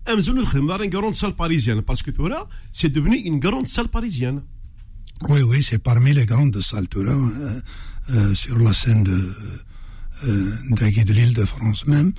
امزون 0.09 0.41
نخدم 0.41 0.69
دار 0.69 0.91
غروند 0.97 1.15
سال 1.15 1.33
باريزيان 1.33 1.81
باسكو 1.81 2.11
تورا 2.11 2.49
سي 2.73 2.89
دوفني 2.89 3.29
اون 3.29 3.41
غروند 3.45 3.67
سال 3.67 3.87
باريزيان 3.87 4.43
Oui, 5.30 5.42
oui, 5.42 5.64
c'est 5.64 5.80
parmi 5.80 6.14
les 6.14 6.26
grandes 6.26 6.62
salles 6.62 6.88
Toura, 6.88 7.12
euh, 7.12 7.62
euh, 8.12 8.36
sur 8.36 8.58
la 8.60 8.72
scène 8.72 9.04
de, 9.04 9.34
euh, 10.26 10.52
de 10.72 11.14
l'île 11.14 11.34
de 11.34 11.46
France 11.46 11.86
même. 11.88 12.14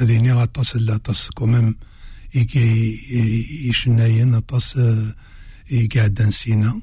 هذه 0.00 0.20
نيغا 0.20 0.44
طاس 0.44 0.76
لا 0.76 0.96
طاس 0.96 1.28
كوميم 1.34 1.74
إيكي 2.36 2.98
يشناين 3.68 4.38
طاس 4.38 4.78
يقعد 5.70 6.30
سينا 6.30 6.80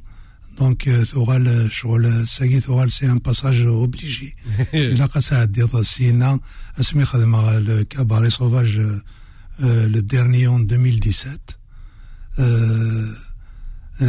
دونك 0.60 0.90
ثوغال 0.90 1.72
شغل 1.72 2.28
ساكي 2.28 2.60
ثوغال 2.60 2.92
سي 2.92 3.06
ان 3.06 3.18
باساج 3.18 3.62
اوبليجي 3.62 4.36
إلا 4.74 5.06
قاس 5.06 5.34
عدي 5.34 5.68
سينا 5.84 6.40
اسمي 6.80 7.06
خدم 7.06 7.36
le 7.68 7.84
cabaret 7.84 8.30
sauvage 8.30 8.82
le 9.60 10.02
dernier 10.02 10.48
en 10.48 10.60
2017 10.60 11.58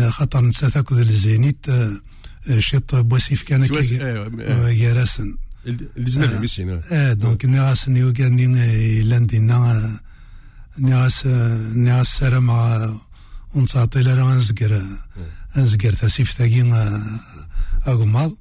خاطر 0.10 0.42
نسى 0.42 0.70
تأكد 0.70 0.98
الزينيت 0.98 1.66
شيط 2.60 2.96
بوسيف 2.96 3.44
كان 3.44 3.64
يراسن. 4.70 5.36
اللي 5.68 6.10
زنا 6.12 6.40
ميسين 6.40 6.82
آه. 6.92 7.14
دونك 7.14 7.46
نيغاس 7.46 7.90
نيو 7.90 8.14
كان 8.14 8.56
لاندينا 9.02 10.00
نيغاس 10.80 11.26
نيغاس 11.76 12.08
سارة 12.08 12.40
مع 12.40 12.90
ونساطي 13.56 14.04
لا 14.04 14.24
نزقر 14.24 14.82
نزقر 15.56 15.94
تاسيف 15.94 16.34
تاكي 16.34 16.62
أغماض. 17.88 18.32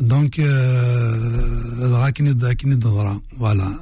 دونك 0.00 0.40
دغا 1.80 2.10
كني 2.10 2.32
دغا 2.32 2.52
كني 2.52 2.74
دغرا 2.74 3.20
فوالا. 3.38 3.78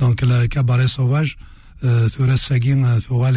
دونك 0.00 0.24
لا 0.24 0.46
كاباري 0.46 0.88
سوفاج 0.88 1.34
ثورا 2.08 2.36
ساكين 2.36 3.00
ثوغال 3.00 3.36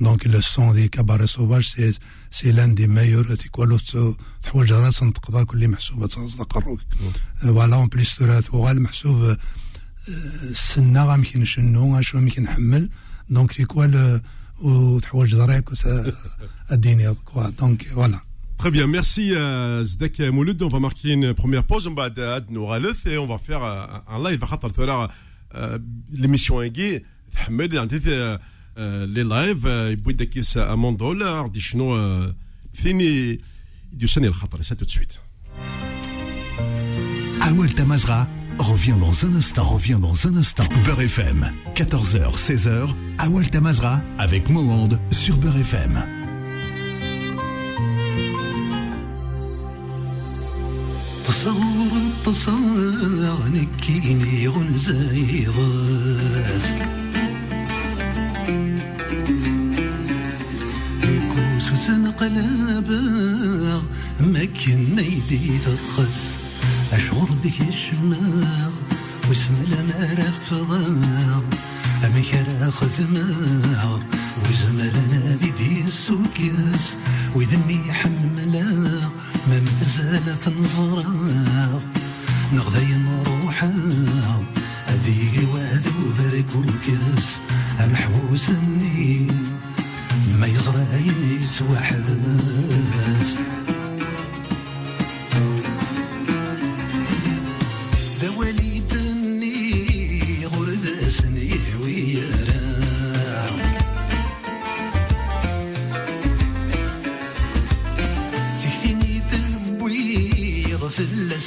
دونك 0.00 0.26
لو 0.26 0.40
سون 0.40 0.72
دي 0.72 0.88
كبار 0.88 1.26
سوفاج 1.26 1.62
سي 1.62 1.94
سي 2.30 2.52
لأن 2.52 2.74
دي 2.74 2.86
ميور 2.86 3.34
تيكوالو 3.34 3.78
تحوايج 4.42 4.72
راس 4.72 4.98
تقضى 4.98 5.44
كل 5.44 5.68
محسوبة 5.68 6.06
تصدق 6.06 6.56
الروك 6.56 6.80
فوالا 7.36 7.76
اون 7.76 7.88
بليس 7.88 8.22
وغال 8.52 8.82
محسوب 8.82 9.36
السنة 10.08 11.04
غامكن 11.04 11.40
نشنو 11.40 12.00
شنو 12.00 12.20
ممكن 12.20 12.42
نحمل 12.42 12.90
دونك 13.30 13.52
تيكوال 13.52 14.20
وتحوايج 14.62 15.34
ضريك 15.34 15.64
الدنيا 16.72 17.16
دونك 17.60 17.82
فوالا 17.82 18.20
Très 18.56 18.70
bien, 18.70 18.86
merci 18.86 19.34
euh, 19.34 19.82
Zdek 19.84 20.20
Mouloud. 20.20 20.62
On 20.62 20.68
va 20.68 20.78
marquer 20.78 21.10
une 21.10 21.34
première 21.34 21.64
pause. 21.64 21.86
On 21.86 21.92
va 21.92 22.08
et 22.08 23.18
on 23.18 23.26
va 23.26 23.38
faire 23.38 23.62
un 24.14 24.18
live. 24.24 24.42
L'émission 26.12 26.62
est 26.62 26.70
gay. 26.70 27.04
Ahmed, 27.46 27.74
لي 28.77 29.23
لايف 29.23 29.65
يبوي 29.65 30.13
داكيس 30.13 30.57
امون 30.57 30.97
دولار 30.97 31.47
دي 31.47 31.59
شنو 31.59 32.33
فيني 32.73 33.41
يديوسني 33.93 34.27
الخطر 34.27 34.61
سا 34.61 34.75
تو 34.75 34.85
سويت 34.87 35.13
Awel 37.41 37.73
Tamazra 37.73 38.27
revient 38.59 38.97
dans 38.99 39.25
un 39.25 39.33
instant, 39.35 39.63
revient 39.63 39.99
dans 40.07 40.27
un 40.27 40.35
instant. 40.37 40.65
Beurre 40.85 41.01
FM, 41.01 41.51
14h, 41.75 42.37
16h, 42.37 42.93
Awel 43.17 43.49
Tamazra 43.49 44.01
avec 44.19 44.49
Mohand 44.49 44.91
sur 45.09 45.35
Beurre 45.37 45.57
FM. 45.57 45.95
تصور 51.27 51.91
تصور 52.25 53.47
نكيني 53.53 54.47
غنزاي 54.47 55.47
غاس 55.47 56.67
قلابا 61.90 63.02
ما 64.20 64.44
كنا 64.44 65.02
يدي 65.02 65.58
ثخس 65.58 66.24
أشعر 66.92 67.28
ديك 67.42 67.60
الشماغ 67.68 68.70
واسم 69.28 69.54
لنا 69.68 70.14
رفضاغ 70.18 71.42
أما 72.04 72.22
كرا 72.30 72.70
خذماغ 72.70 73.98
وزمرنا 74.44 75.36
دي 75.42 75.50
دي 75.50 75.84
السوكيس 75.84 76.96
وذني 77.36 77.92
حملاغ 77.92 79.08
ما 79.48 79.60
مازال 79.60 80.38
تنظراغ 80.44 81.82
نغذي 82.52 82.94
نروحاغ 82.94 84.42
أدي 84.88 85.46
وذو 85.52 86.12
بركوكس 86.18 87.26
أمحوس 87.80 88.48
النين 88.48 89.53
ما 90.44 90.50
يزرع 90.50 91.00
يتوحبس 91.40 93.30
ذا 98.20 98.30
وليدني 98.36 99.86
غرد 100.46 100.86
سني 101.08 101.50
ويرا 101.82 102.66
في 108.62 108.68
فيني 108.82 109.22
تبوي 109.30 110.74
غفل 110.74 111.40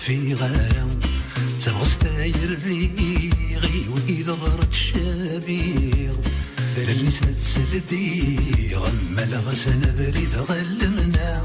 في 0.00 0.34
غاية 0.34 0.86
تبغستاير 1.64 2.58
ريغي 2.66 3.86
وإذا 3.88 4.32
غرت 4.32 4.72
شابير 4.72 6.12
رلسنا 6.78 7.32
تسلدي 7.32 8.38
غما 8.74 9.20
لغسن 9.20 9.94
بريد 9.98 10.34
غلمنا. 10.48 11.44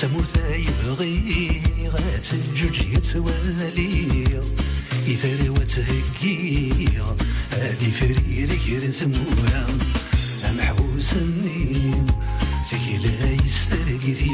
تمور 0.00 0.24
يبغي 0.50 1.62
غاتجوج 1.92 2.80
يتوالي. 2.94 4.40
إثاري 5.08 5.48
وتهكي 5.48 6.72
هادي 7.52 7.90
فريري 7.90 8.56
كير 8.56 8.90
ثمورا 8.90 9.66
أمحبوس 10.50 11.12
النيم 11.12 12.06
لا 13.02 13.30
يسترقي 13.32 14.12
في 14.14 14.30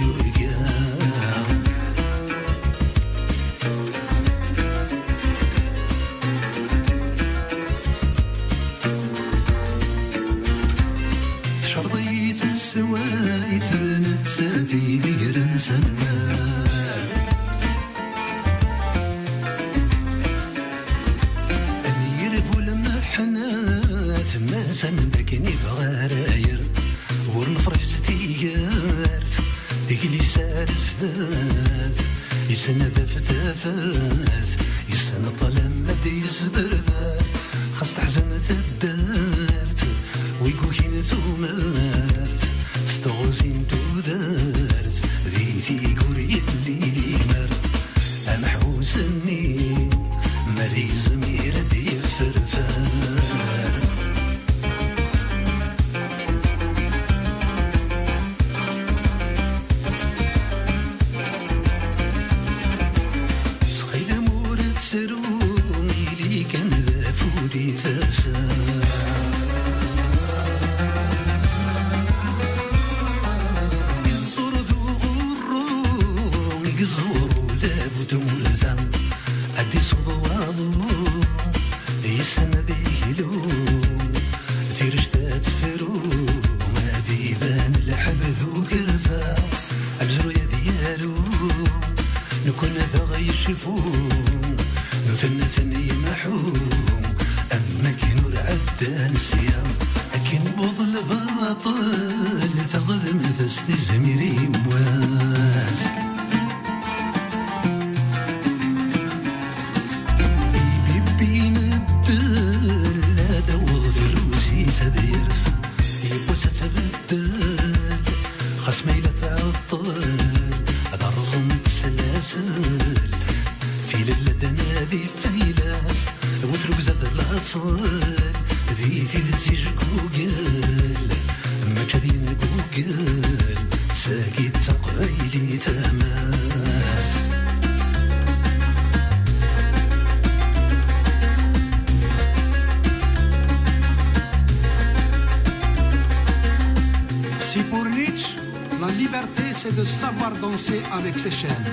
de 149.76 149.85
savoir 149.85 150.33
danser 150.40 150.81
avec 150.92 151.18
ses 151.18 151.31
chaînes, 151.31 151.64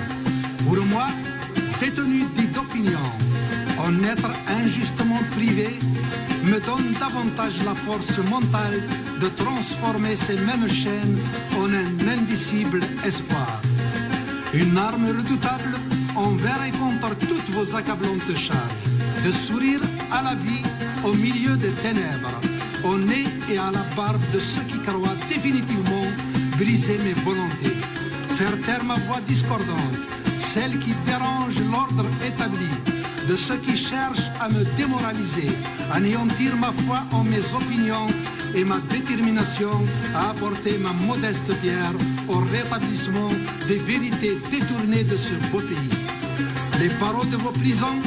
pour 0.66 0.84
moi, 0.86 1.08
détenu 1.80 2.24
d'opinion, 2.54 3.06
en 3.78 4.02
être 4.02 4.30
injustement 4.62 5.20
privé 5.36 5.78
me 6.44 6.60
donne 6.60 6.92
davantage 7.00 7.54
la 7.64 7.74
force 7.74 8.18
mentale 8.30 8.82
de 9.20 9.28
transformer 9.28 10.16
ces 10.16 10.36
mêmes 10.36 10.68
chaînes 10.68 11.18
en 11.58 11.72
un 11.72 12.08
indicible 12.08 12.80
espoir. 13.04 13.60
Une 14.54 14.76
arme 14.76 15.08
redoutable 15.08 15.74
envers 16.14 16.62
et 16.64 16.72
contre 16.72 17.16
toutes 17.18 17.50
vos 17.50 17.74
accablantes 17.76 18.36
charges. 18.36 18.84
De 19.24 19.30
sourire 19.30 19.80
à 20.12 20.22
la 20.22 20.34
vie 20.34 20.62
au 21.04 21.12
milieu 21.14 21.56
des 21.56 21.72
ténèbres, 21.72 22.40
au 22.84 22.96
nez 22.98 23.24
et 23.50 23.58
à 23.58 23.70
la 23.72 23.84
barbe 23.96 24.22
de 24.32 24.38
ceux 24.38 24.62
qui 24.62 24.78
croient 24.80 25.16
définitivement 25.28 26.06
briser 26.58 26.98
mes 27.04 27.14
volontés. 27.14 27.85
Faire 28.38 28.60
taire 28.66 28.84
ma 28.84 28.96
voix 29.06 29.20
discordante, 29.26 29.96
celle 30.38 30.78
qui 30.78 30.92
dérange 31.06 31.54
l'ordre 31.70 32.04
établi, 32.22 32.68
de 33.26 33.34
ceux 33.34 33.56
qui 33.56 33.78
cherchent 33.78 34.28
à 34.38 34.50
me 34.50 34.62
démoraliser, 34.76 35.48
anéantir 35.94 36.54
ma 36.54 36.70
foi 36.70 36.98
en 37.12 37.24
mes 37.24 37.44
opinions 37.54 38.08
et 38.54 38.62
ma 38.62 38.78
détermination 38.80 39.72
à 40.14 40.30
apporter 40.32 40.76
ma 40.76 40.92
modeste 41.06 41.50
pierre 41.62 41.94
au 42.28 42.40
rétablissement 42.52 43.30
des 43.68 43.78
vérités 43.78 44.36
détournées 44.50 45.04
de 45.04 45.16
ce 45.16 45.32
beau 45.50 45.60
pays. 45.60 45.96
Les 46.78 46.90
paroles 46.90 47.30
de 47.30 47.36
vos 47.36 47.52
prisons 47.52 48.00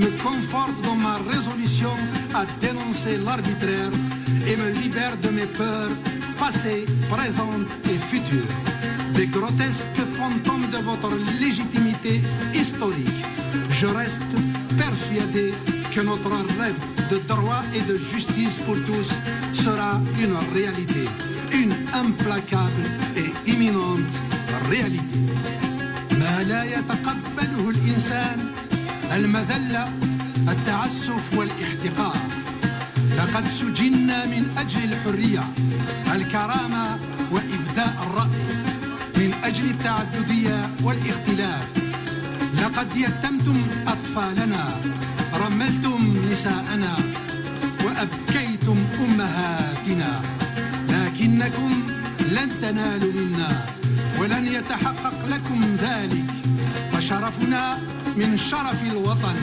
me 0.00 0.10
confortent 0.20 0.82
dans 0.82 0.96
ma 0.96 1.18
résolution 1.30 1.94
à 2.34 2.44
dénoncer 2.60 3.18
l'arbitraire 3.24 3.92
et 4.48 4.56
me 4.56 4.68
libèrent 4.80 5.16
de 5.18 5.28
mes 5.28 5.46
peurs 5.46 5.94
passées, 6.40 6.86
présentes 7.08 7.70
et 7.84 7.98
futures 8.10 8.75
Des 9.15 9.27
grotesques 9.27 10.03
fantômes 10.17 10.69
de 10.71 10.77
votre 10.77 11.11
légitimité 11.39 12.21
historique. 12.53 13.25
Je 13.71 13.85
reste 13.87 14.35
persuadé 14.77 15.53
que 15.93 16.01
notre 16.01 16.29
rêve 16.59 16.79
de 17.11 17.17
droit 17.27 17.63
et 17.75 17.81
de 17.81 17.97
justice 17.97 18.55
pour 18.65 18.75
tous 18.85 19.09
sera 19.53 19.99
une 20.19 20.35
réalité, 20.53 21.09
une 21.53 21.73
implacable 21.93 22.85
et 23.17 23.51
imminente 23.51 24.13
réalité. 24.69 25.19
ما 26.21 26.43
لا 26.43 26.63
يتقبله 26.63 27.69
الإنسان 27.69 28.39
المذلة 29.15 29.89
التعسف 30.47 31.37
والاحتقار 31.37 32.17
لقد 33.17 33.43
سجنا 33.59 34.25
من 34.25 34.43
أجل 34.57 34.93
الحرية 34.93 35.43
الكرامة 36.15 36.99
وإبداء 37.31 37.95
الرأي 38.07 38.14
من 38.14 38.14
أجل 39.46 39.70
التعددية 39.70 40.70
والاختلاف. 40.82 41.66
لقد 42.62 42.96
يتمتم 42.96 43.62
أطفالنا 43.86 44.68
رملتم 45.34 46.16
نساءنا 46.30 46.96
وأبكيتم 47.84 48.78
أمهاتنا. 49.00 50.20
لكنكم 50.88 51.82
لن 52.32 52.50
تنالوا 52.62 53.12
منا 53.12 53.66
ولن 54.18 54.48
يتحقق 54.48 55.28
لكم 55.30 55.76
ذلك. 55.76 56.24
فشرفنا 56.92 57.78
من 58.16 58.38
شرف 58.50 58.82
الوطن 58.92 59.36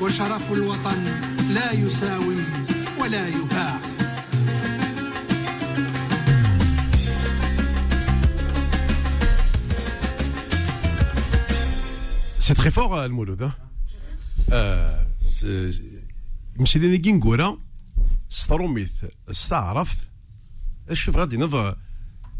وشرف 0.00 0.52
الوطن 0.52 1.04
لا 1.54 1.72
يساوم 1.72 2.44
ولا 3.00 3.28
يباع. 3.28 3.91
Très 12.50 12.72
fort, 12.72 12.92
euh, 12.92 13.04
المولود. 13.04 13.50
يمشي 16.58 16.78
لنا 16.78 16.96
كي 16.96 17.12
نقولها 17.12 17.58
ستروميث 18.28 18.90
استعرفت 19.30 19.96
شوف 20.92 21.16
غادي 21.16 21.36
نض 21.36 21.74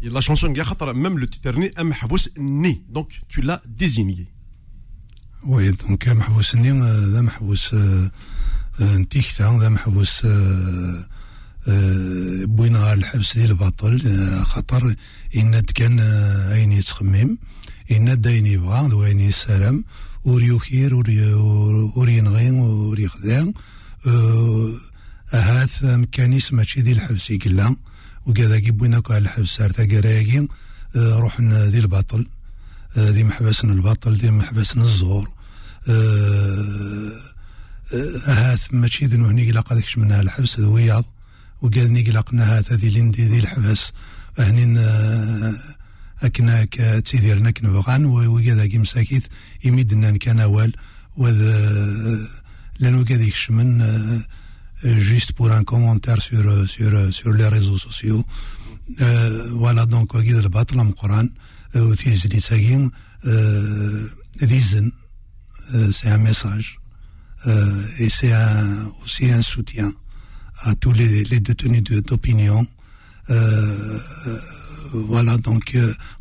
لا 0.01 0.19
شونسون 0.19 0.53
كاع 0.53 0.63
خاطر 0.63 0.93
ميم 0.93 1.19
لو 1.19 1.25
تيترني 1.25 1.71
ام 1.79 1.93
حبوس 1.93 2.29
ني 2.37 2.83
دونك 2.89 3.07
تو 3.33 3.41
لا 3.41 3.61
ديزينيي 3.65 4.27
وي 5.45 5.71
دونك 5.71 6.07
محبوس 6.07 6.55
ني 6.55 6.71
ذا 7.11 7.21
محبوس 7.21 7.75
نتيكتا 8.81 9.57
ذا 9.61 9.69
محبوس 9.69 10.27
بوينا 12.47 12.93
الحبس 12.93 13.37
ديال 13.37 13.49
الباطل 13.49 14.43
خاطر 14.45 14.95
إن 15.35 15.59
كان 15.59 15.99
أين 15.99 16.71
يتخمم 16.71 17.37
إن 17.91 18.21
داين 18.21 18.45
يبغى 18.45 18.93
وين 18.93 19.19
يسلم 19.19 19.83
ور 20.25 20.43
يخير 20.43 20.95
ور 21.95 22.09
ينغي 22.09 22.49
آه، 24.07 24.71
هاث 25.31 25.83
مكانيس 25.83 26.53
ماشي 26.53 26.81
ديال 26.81 26.97
الحبس 26.97 27.31
يقلا. 27.31 27.75
وكذا 28.25 28.59
كيبويناك 28.59 29.11
على 29.11 29.19
الحبس 29.19 29.49
سار 29.49 29.69
تاكراكي 29.69 30.47
روح 30.95 31.41
ذي 31.41 31.79
الباطل 31.79 32.27
آه، 32.97 33.09
ذي 33.09 33.23
محبس 33.23 33.63
الباطل 33.63 34.13
ذي 34.13 34.31
محبس 34.31 34.77
الزور 34.77 35.29
هاث 38.25 38.67
ماشي 38.71 39.05
ذي 39.05 39.17
نهني 39.17 39.49
إلا 39.49 39.61
قادكش 39.61 39.97
منها 39.97 40.21
الحبس 40.21 40.59
ذو 40.59 40.73
وياض. 40.73 41.05
وقال 41.61 41.93
نقلقنا 41.93 42.57
هذا 42.57 42.75
ذي 42.75 42.89
لندي 42.89 43.27
ذي 43.27 43.39
الحبس. 43.39 43.91
هنين 46.23 46.49
أكنا 46.49 46.99
تيديرنا 46.99 47.51
كنبغان 47.51 48.05
وكذا 48.05 48.65
كي 48.65 48.77
مساكيت 48.77 49.23
يميدنا 49.63 50.17
كان 50.17 50.39
أول 50.39 50.73
وذا 51.17 52.27
لأنه 52.79 53.03
كذا 53.03 53.23
يكشمن 53.23 53.83
juste 54.83 55.31
pour 55.31 55.49
un 55.51 55.63
commentaire 55.63 56.21
sur, 56.21 56.43
sur, 56.67 57.13
sur 57.13 57.31
les 57.31 57.47
réseaux 57.47 57.77
sociaux. 57.77 58.23
Euh, 59.01 59.47
voilà, 59.51 59.85
donc, 59.85 60.15
وكذا 60.15 60.39
الباطل 60.39 60.79
القرآن 60.79 61.29
وتيزلي 61.75 62.39
ساكين 62.39 62.91
ديزن 64.41 64.91
c'est 65.91 66.09
un 66.09 66.17
message 66.17 66.79
euh, 67.47 67.81
et 67.99 68.09
c'est 68.09 68.33
un, 68.33 68.91
aussi 69.03 69.31
un 69.31 69.41
soutien 69.41 69.91
à 70.63 70.75
tous 70.75 70.91
les, 70.91 71.23
les 71.23 71.39
détenus 71.39 71.83
d'opinion. 71.83 72.67
Euh, 73.29 73.99
donc 75.37 75.77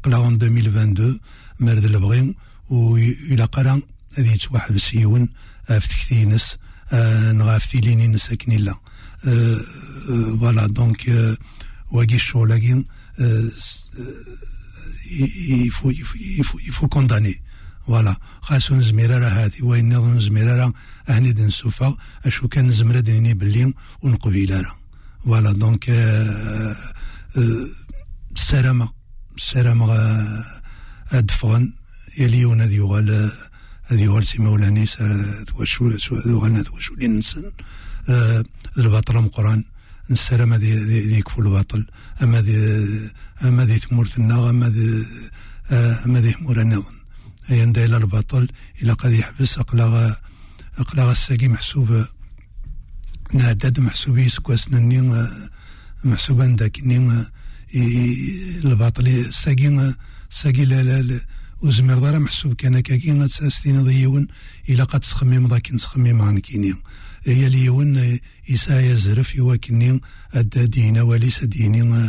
là 0.06 0.20
en 0.20 0.32
2022 0.32 1.20
مرد 1.60 1.84
البغي 1.84 2.34
وإلى 2.68 3.44
قرا 3.44 3.82
هذه 4.18 4.34
يتوحد 4.34 4.76
سيون 4.76 5.28
في 5.66 5.88
تكتينس 5.88 6.56
نغاف 7.32 7.66
تيليني 7.66 8.06
نساكن 8.06 8.52
لا 8.52 8.74
فوالا 10.40 10.66
دونك 10.66 11.36
واقي 11.90 12.14
الشغل 12.14 12.84
faut, 15.70 15.90
il 15.90 16.72
faut 16.72 16.88
condamner. 16.88 17.38
فوالا 17.86 18.16
خاصو 18.40 18.74
نزمير 18.74 19.10
راه 19.10 19.28
هذه 19.28 19.62
وين 19.62 19.94
نظن 19.94 20.16
نزمير 20.16 20.46
راه 20.46 20.72
هني 21.08 21.32
نسوفا 21.32 21.96
اشو 22.26 22.48
كان 22.48 22.66
نزمر 22.66 23.00
دنيني 23.00 23.34
باللي 23.34 23.74
ونقبيل 24.02 24.64
راه 24.64 24.76
فوالا 25.24 25.52
دونك 25.52 25.90
السلامة 28.36 28.92
السلامة 29.36 29.86
أدفغن. 31.12 31.72
يلي 32.18 32.44
ون 32.44 32.60
هذي 32.60 32.76
يغال 32.76 33.30
هذي 33.82 34.02
يغال 34.02 34.26
سي 34.26 34.38
مولاني 34.38 34.86
توشو 35.46 35.90
يغالنا 36.26 36.62
توشو 36.62 36.94
لي 36.94 37.08
نسن 37.08 37.52
الباطل 38.78 39.16
مقران. 39.16 39.64
السلامة 40.10 40.56
دي 40.56 41.18
يكفو 41.18 41.42
الباطل. 41.42 41.86
أما 42.22 42.40
دي 42.40 42.88
أما 43.44 43.64
دي 43.64 43.78
تمورتنا 43.78 44.50
أما 44.50 44.68
دي 44.68 45.06
أما 46.04 46.20
دي 46.20 46.34
مورا 46.40 46.64
نظن 46.64 46.96
يندا 47.50 47.84
إلى 47.84 47.96
الباطل 47.96 48.48
إلى 48.82 48.92
قد 48.92 49.12
يحبس 49.12 49.58
اقلا 49.58 50.16
اقلا 50.78 51.12
الساقي 51.12 51.48
محسوب 51.48 52.04
نعداد 53.34 53.80
محسوبي 53.80 54.28
سكواسنني 54.28 55.28
محسوبا 56.04 56.46
داكني 56.46 57.24
الباطل 57.74 59.06
الساقي 59.06 59.94
الساقي 60.30 60.64
لا 60.64 60.82
لا, 60.82 61.02
لا. 61.02 61.20
وزمير 61.62 61.98
دارا 61.98 62.18
محسوب 62.18 62.54
كان 62.54 62.80
كاكين 62.80 63.26
تساستين 63.26 63.84
ضيون 63.84 64.26
إلى 64.68 64.82
قد 64.82 65.00
تخمم 65.00 65.48
ذاك 65.48 65.72
نتخمم 65.72 66.22
عن 66.22 66.38
كيني. 66.38 66.74
هي 67.24 67.48
ليون 67.48 68.18
إسايا 68.50 68.94
زرف 68.94 69.34
يواكني 69.34 70.00
أدى 70.34 70.66
دينا 70.66 71.02
وليس 71.02 71.44
ديني 71.44 72.08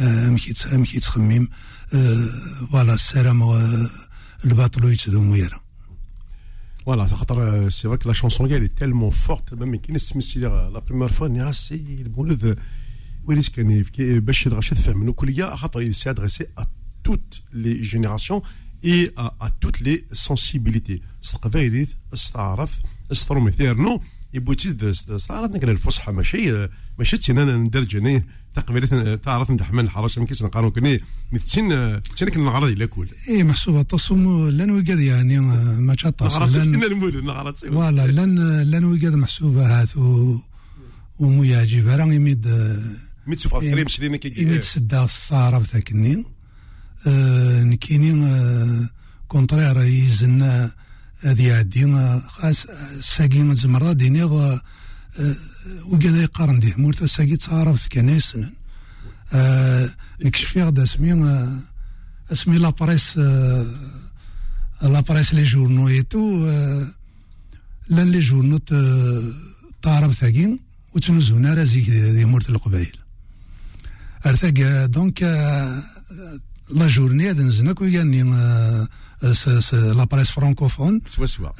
أمكي 0.00 1.00
تخمم 1.00 1.48
فوالا 2.70 2.94
السلام 2.94 3.42
الباطل 4.44 4.84
يتدوم 4.84 5.30
ويرا. 5.30 5.60
Voilà, 6.86 7.06
c'est 7.70 7.86
vrai 7.86 7.98
que 7.98 8.08
la 8.08 8.14
chanson 8.14 8.46
elle 8.46 8.64
est 8.64 8.74
tellement 8.74 9.10
forte. 9.10 9.52
même 9.52 9.78
qui 9.78 9.92
نسمع 9.92 10.22
la 10.72 10.80
première 10.80 11.14
fois 11.14 11.28
ني 11.28 11.52
سي 11.52 11.96
المولد 12.00 12.58
وليس 13.28 13.48
كان 13.48 13.84
باش 13.98 14.46
يدغش 14.46 14.70
تفهم 14.70 15.12
كلية 15.12 15.54
خاطر 15.54 15.80
il 15.80 15.94
s'est 15.94 16.08
adressé 16.08 16.46
à 16.56 16.64
toutes 17.08 17.42
les 17.52 17.84
générations 17.84 18.42
et 18.82 19.10
à, 19.16 19.26
à 19.40 19.50
toutes 19.50 19.80
les 19.80 20.04
sensibilités. 20.12 21.00
استقبايليت 21.24 21.88
استعرف 22.14 22.70
استرومي 23.12 23.50
ثيرنو 23.50 24.02
يبوتي 24.34 24.92
صارت 25.16 25.56
نقرأ 25.56 25.70
الفصحى. 25.70 26.12
ماشي 26.12 26.68
ماشي 26.98 27.18
تينا 27.18 27.56
ندرجني 27.56 28.24
تقبيلة 28.54 29.14
تعرف 29.14 29.50
ندحمل 29.50 29.84
الحرش 29.84 30.18
كيس 30.18 30.42
نقارن 30.42 30.70
كني 30.70 31.00
مثل 31.32 31.44
تينا 31.44 32.02
كنا 32.34 32.44
نغرض 32.44 32.68
إلى 32.68 32.86
كل. 32.86 33.08
اي 33.28 33.44
محسوبة 33.44 33.82
تصوم 33.82 34.48
لأن 34.48 34.70
وقاد 34.70 35.00
يعني 35.00 35.40
ما 35.40 35.94
تشطص 35.94 36.36
لأن 36.36 36.84
المولد 36.84 37.16
نغرض 37.16 37.56
فوالا 37.56 38.06
لأن 38.06 38.62
لأن 38.62 38.84
وقاد 38.84 39.14
محسوبة 39.14 39.80
هات 39.80 39.96
ومو 41.18 41.44
يعجب. 41.44 41.88
راه 41.88 42.12
يميد 42.12 42.46
ميت 43.28 43.40
سوف 43.40 43.54
اخرين 43.54 43.84
مشرينا 43.84 44.16
كي 44.16 44.42
يميد 44.42 44.62
سدا 44.62 45.04
الصارة 45.04 45.58
بتاكني 45.58 46.24
نكيني 47.70 48.26
كونترير 49.28 49.82
يزنا 49.82 50.70
هذه 51.20 51.48
يعدي 51.48 51.96
خاص 52.28 52.66
ساقي 53.00 53.56
زمرة 53.56 53.92
دينيض 53.92 54.60
وكذا 55.92 56.22
يقارن 56.22 56.58
ديه 56.58 56.74
مورتا 56.76 57.06
ساقي 57.06 57.36
تعرف 57.36 57.88
كنايسن 57.92 58.50
نكشف 60.24 60.58
غدا 60.58 60.82
اسمي 60.82 61.12
اسمي 62.32 62.58
لابريس 62.58 63.18
لابريس 64.82 65.34
لي 65.34 65.44
جورنو 65.44 65.88
ايتو 65.88 66.46
لأن 67.88 68.10
لي 68.10 68.20
جورنو 68.20 68.58
تعرف 69.82 70.14
ثاقين 70.20 70.58
وتنزونا 70.94 71.54
رازيك 71.54 71.90
دي 71.90 72.24
مورت 72.24 72.50
القبايل 72.50 72.96
أرثاق. 74.26 74.86
دونك 74.86 75.22
لا 76.70 76.86
جورني 76.86 77.30
هذا 77.30 77.42
نزنك 77.42 77.80
وياني 77.80 78.22
لا 79.72 80.04
بريس 80.04 80.30
فرانكوفون 80.30 81.00
سوا 81.08 81.26
سوا 81.26 81.50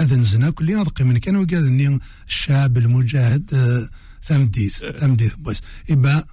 هذا 0.00 0.16
نزنا 0.16 0.50
كلي 0.50 0.74
نضقي 0.74 1.04
من 1.04 1.18
كان 1.18 1.36
وكاد 1.36 2.00
الشعب 2.28 2.78
المجاهد 2.78 3.50
ثمديث 4.22 4.78
ثمديث 5.00 5.34
بويس 5.34 5.60
إبا 5.90 6.24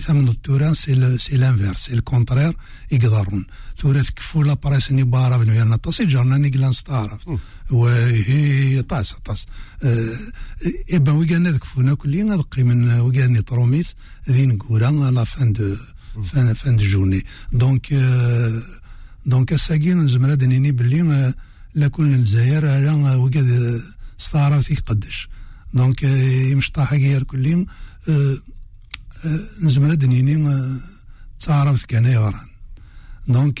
ثمن 0.00 0.28
التوران 0.28 0.74
سي 0.74 1.18
سي 1.18 1.36
لانفيرس 1.36 1.78
سي 1.78 1.94
الكونترير 1.94 2.56
يقدرون 2.92 3.46
ثورة 3.76 4.00
تكفو 4.02 4.42
لا 4.42 4.54
بريس 4.54 4.92
ني 4.92 5.02
بارا 5.02 5.36
بنو 5.36 5.52
يعني 5.52 5.78
تصي 5.78 6.04
جرنا 6.04 6.36
نيكلا 6.36 6.68
نستعرف 6.68 7.20
وهي 7.72 8.82
طاس 8.82 9.14
طاس. 9.24 9.46
إبا 10.90 11.12
وكان 11.12 11.42
نذكفونا 11.42 11.94
كلي 11.94 12.22
نضقي 12.22 12.62
من 12.62 13.00
وكان 13.00 13.32
نطروميث 13.32 13.88
ذي 14.30 14.46
نقورا 14.46 14.90
لا 14.90 15.24
فان 15.24 15.52
دو 15.52 15.76
فان 16.32 16.54
فان 16.54 16.76
دو 16.76 16.84
جورني 16.84 17.24
دونك 17.52 17.86
دونك 19.26 19.52
الساقي 19.52 19.94
نزمر 19.94 20.34
نيني 20.34 20.72
باللي 20.72 21.34
لا 21.74 21.88
كون 21.88 22.14
الجزائر 22.14 22.68
على 22.68 23.14
وكاد 23.14 23.80
استعرف 24.20 24.64
فيك 24.64 24.80
قدش. 24.80 25.28
دونك 25.74 26.02
يمشطح 26.52 26.92
غير 26.92 27.22
كلي 27.22 27.66
نزمر 29.62 29.94
نيني 29.94 30.78
تعرف 31.40 31.84
كان 31.84 32.04
يغران 32.04 32.48
دونك 33.28 33.60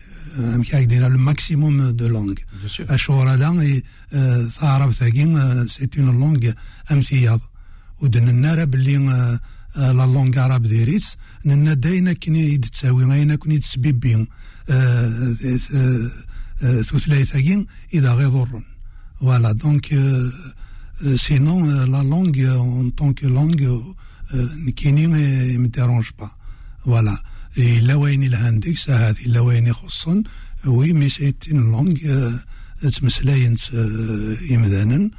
euh, 0.39 1.09
le 1.09 1.17
maximum 1.17 1.91
de 1.93 2.05
langues. 2.07 2.39
أشهر 2.79 3.35
لأن 3.35 3.81
تعرف 4.59 4.99
ثاقين 4.99 5.67
c'est 5.67 5.95
une 5.95 6.19
langue 6.19 6.53
أمثية 6.91 7.39
ودن 8.01 8.29
النار 8.29 8.65
باللي 8.65 8.97
لا 9.77 10.05
لونغ 10.05 10.39
عرب 10.39 10.63
ديريس 10.63 11.17
ننا 11.45 11.73
داينا 11.73 12.13
كني 12.13 12.53
يتساوي 12.53 13.05
ما 13.05 13.35
كني 13.35 13.59
تسبيبين 13.59 14.27
ثلاثين 16.61 17.67
إذا 17.93 18.13
غير 18.13 18.29
ضر 18.29 18.63
فوالا 19.19 19.51
دونك 19.51 19.87
سينون 21.15 21.91
لا 21.91 22.03
لونغ 22.03 22.55
اون 22.55 22.89
طونك 22.89 23.23
لونغ 23.23 23.81
كيني 24.75 25.07
ما 25.07 25.67
ديرونج 25.67 26.05
با 26.19 26.31
فوالا 26.85 27.11
إلا 27.11 27.21
وين 27.21 27.30
الهانديكس 27.57 28.89
هذه 28.89 29.25
إلا 29.25 29.39
وين 29.39 29.67
يخصن 29.67 30.23
وي 30.65 30.93
مي 30.93 31.09
سيت 31.09 31.43
اون 31.51 31.71
لونغ 31.71 31.95
تمسلاين 32.99 33.57
إمدانا 34.51 35.09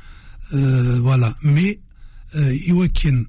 فوالا 0.51 1.35
مي 1.43 1.79
يوكن 2.69 3.27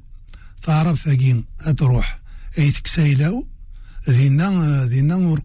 تعرف 0.61 1.03
ثاقين 1.03 1.45
تروح 1.77 2.21
أي 2.57 2.71
تكسايلاو 2.71 3.47
دينا 4.07 4.85
دينا 4.85 5.15
ور 5.15 5.39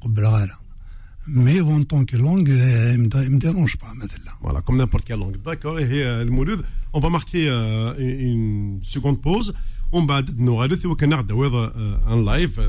mais 1.28 1.60
en 1.60 1.82
tant 1.84 2.04
que 2.04 2.16
langue, 2.16 2.50
euh, 2.50 2.92
elle 2.94 3.00
ne 3.00 3.28
me 3.28 3.38
dérange 3.38 3.76
pas. 3.76 3.92
Voilà, 4.42 4.60
comme 4.62 4.76
n'importe 4.76 5.04
quelle 5.04 5.18
langue. 5.18 5.36
D'accord, 5.44 5.78
et 5.78 5.86
euh, 6.04 6.24
le 6.24 6.30
mouloud, 6.30 6.64
on 6.92 7.00
va 7.00 7.10
marquer 7.10 7.48
euh, 7.48 7.94
une 7.98 8.80
seconde 8.82 9.20
pause. 9.20 9.54
On 9.92 10.04
va 10.04 10.22
nous 10.36 10.60
aller 10.60 10.76
sur 10.76 10.94
un 11.00 11.22
en 12.06 12.20
live. 12.20 12.60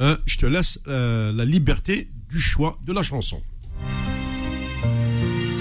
Euh, 0.00 0.16
je 0.24 0.38
te 0.38 0.46
laisse 0.46 0.78
euh, 0.88 1.32
la 1.32 1.44
liberté 1.44 2.08
du 2.30 2.40
choix 2.40 2.78
de 2.86 2.92
la 2.92 3.02
chanson. 3.02 3.42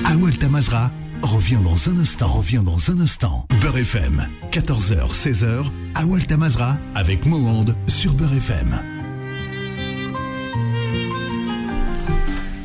Awal 0.06 0.38
Tamazra 0.38 0.92
revient 1.22 1.60
dans 1.62 1.90
un 1.90 2.00
instant, 2.00 2.28
revient 2.28 2.62
dans 2.64 2.90
un 2.90 3.02
instant. 3.02 3.48
Beurre 3.60 3.78
FM, 3.78 4.28
14h, 4.52 5.12
16h, 5.12 5.70
Awal 5.96 6.26
Tamazra 6.26 6.78
avec 6.96 7.26
Mohand 7.26 7.76
sur 7.88 8.14
Beurre 8.14 8.36
FM. 8.36 8.99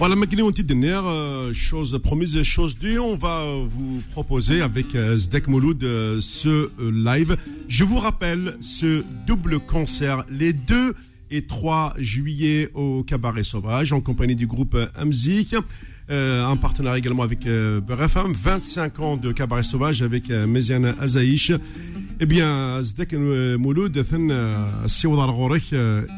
Voilà, 0.04 0.16
maintenant, 0.16 0.48
on 0.48 0.50
dit 0.50 0.64
dernière 0.64 1.06
euh, 1.06 1.54
chose 1.54 1.98
promise, 2.04 2.42
chose 2.42 2.78
due. 2.78 2.98
On 2.98 3.14
va 3.14 3.40
euh, 3.40 3.64
vous 3.66 4.02
proposer 4.12 4.60
avec 4.60 4.94
euh, 4.94 5.16
Zdek 5.16 5.48
Mouloud 5.48 5.80
ce 6.20 6.68
live. 6.78 7.38
Je 7.68 7.84
vous 7.84 7.98
rappelle 7.98 8.58
ce 8.60 9.02
double 9.26 9.60
concert, 9.60 10.26
les 10.28 10.52
deux 10.52 10.94
et 11.30 11.46
3 11.46 11.94
juillet 11.96 12.68
au 12.74 13.02
Cabaret 13.02 13.44
Sauvage 13.44 13.94
en 13.94 14.02
compagnie 14.02 14.36
du 14.36 14.46
groupe 14.46 14.76
Amzik. 14.94 15.56
En 16.10 16.56
partenariat 16.58 16.98
également 16.98 17.22
avec 17.22 17.46
euh, 17.46 17.80
BRFM, 17.80 18.34
25 18.34 19.00
ans 19.00 19.16
de 19.16 19.32
Cabaret 19.32 19.62
Sauvage 19.62 20.02
avec 20.02 20.28
euh, 20.28 20.46
Meziane 20.46 20.94
Azaïch. 21.00 21.50
Eh 22.20 22.26
bien, 22.26 22.82
Zdek 22.82 23.14
Mouloud, 23.14 23.96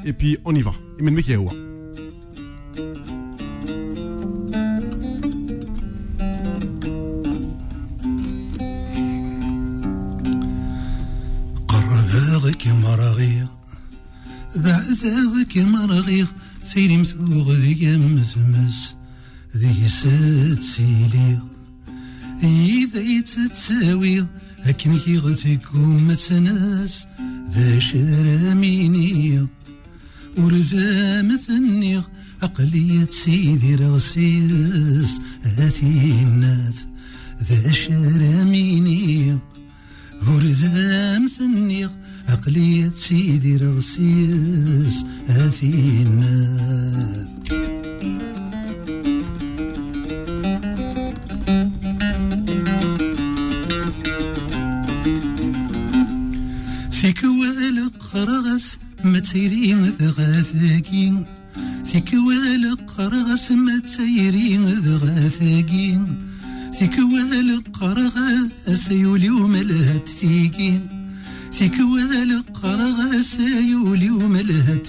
et 0.05 0.13
puis 0.13 0.39
on 0.45 0.57
y 0.57 0.63
va. 0.63 0.73
قرباغك 12.67 12.85
مرغيغ 12.85 13.47
بعثاغك 14.57 15.59
مرغيغ 15.59 16.27
ثيري 16.75 16.97
مثوغ 16.97 17.53
ذي 17.53 17.97
مزمس 17.97 18.95
ذي 19.57 19.89
ست 19.89 20.63
سيليغ 20.63 21.39
إذا 22.43 23.01
يتتساوي 23.01 24.27
أكن 24.65 24.99
كي 24.99 25.19
غثك 25.19 25.75
ومتناس 25.75 27.07
ذا 27.51 27.79
شراميني 27.79 29.47
ورذا 30.39 31.23
مثنيغ 31.23 32.03
أقلية 32.43 33.09
سيدي 33.11 33.75
رغسيس. 33.75 35.21
هاتي 35.45 36.23
الناث 36.23 36.85
ذا 37.43 37.73
شراميني 37.73 39.39
ورذا 40.29 41.19
مثنيغ 41.19 41.91
أقلية 42.29 42.93
سيدي 42.95 43.57
رغسيس 43.57 45.05
الناث 46.03 47.29
فيك 56.91 57.25
والق 57.25 58.07
قرغس 58.13 58.79
ما 59.05 59.19
تيرين 59.19 59.81
ذغاثاكين 60.01 61.25
فيك 61.85 62.11
والق 62.15 62.91
قرغس 62.91 63.53
ما 63.53 63.79
تيرين 63.97 64.65
ذغاثاكين 64.65 66.19
فيك 66.79 66.99
والق 66.99 67.79
قرغس 67.79 68.91
يولي 68.91 69.31
وملهت 69.31 70.09
ثيكين. 70.09 70.96
فيك 71.59 71.81
والق 71.81 72.59
قرغس 72.59 73.39
يولي 73.41 74.11
وملهت 74.11 74.87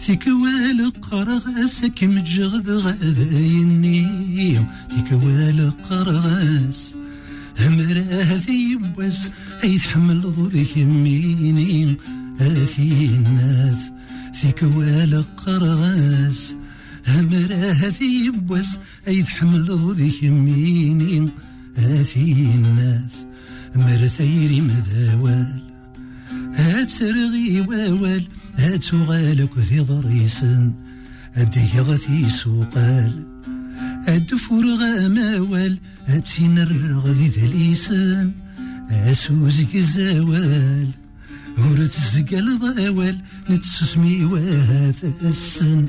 فيك 0.00 0.26
والق 0.26 0.96
قرغس 1.10 1.84
كم 1.84 2.18
جغد 2.18 2.68
غذايني 2.68 4.06
فيك 4.90 5.12
والق 5.12 5.76
قرغس 5.90 6.94
همر 7.58 8.04
هذي 8.10 8.78
بس 8.98 9.30
أي 9.64 9.78
تحمل 9.78 10.20
ضوذك 10.20 10.76
يميني 10.76 11.96
هذي 12.38 13.10
الناث 13.14 13.90
في 14.34 14.52
كوال 14.52 15.24
قرغاس 15.36 16.54
همر 17.08 17.54
هذي 17.54 18.30
بس 18.30 18.78
أي 19.08 19.22
تحمل 19.22 19.66
ضوذك 19.66 20.22
يميني 20.22 21.28
هذي 21.76 22.32
الناث 22.54 23.29
مر 23.76 24.06
ثيري 24.06 24.60
مذاوال 24.60 25.62
هات 26.54 26.90
سرغي 26.90 27.60
واوال 27.60 28.24
هات 28.58 28.82
سغالك 28.82 29.58
ذي 29.58 29.80
ضريسن. 29.80 30.72
أدي 31.36 31.80
غثي 31.80 32.28
سوقال. 32.28 33.12
الدفور 34.08 34.64
غاماوال 34.80 35.78
هاتسين 36.06 36.58
الرغذي 36.58 37.28
ذليسان 37.28 38.32
اسوزك 38.90 39.74
الزوال. 39.74 40.88
هورت 41.58 41.94
الزقال 41.96 42.58
ضاوال 42.58 43.18
نتسسمي 43.50 44.24
واثسن 44.24 45.86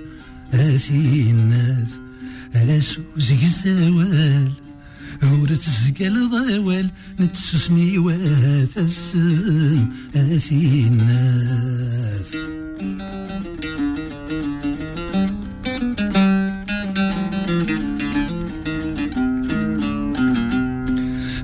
هاثي 0.54 1.32
الناث 1.32 1.88
اسوزك 2.56 3.44
الزوال. 3.44 4.52
هورت 5.24 5.64
الزقال 5.68 6.30
ضاوال 6.30 6.92
نتسسمي 7.20 7.98
واثسن 7.98 9.90
هاثي 10.16 10.88
الناث. 10.88 12.36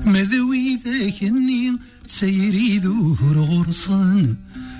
مذوي 0.06 0.78
ذاك 0.84 1.22
النين 1.22 1.78
تسيري 2.08 2.78
ذوهر 2.78 3.36
غرصان 3.38 4.36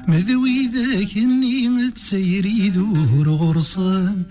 مذوي 0.09 0.71
ذاك 0.75 1.17
النين 1.17 1.95
تسيري 1.95 2.71
ذوهر 2.71 3.29
غرصان 3.29 4.23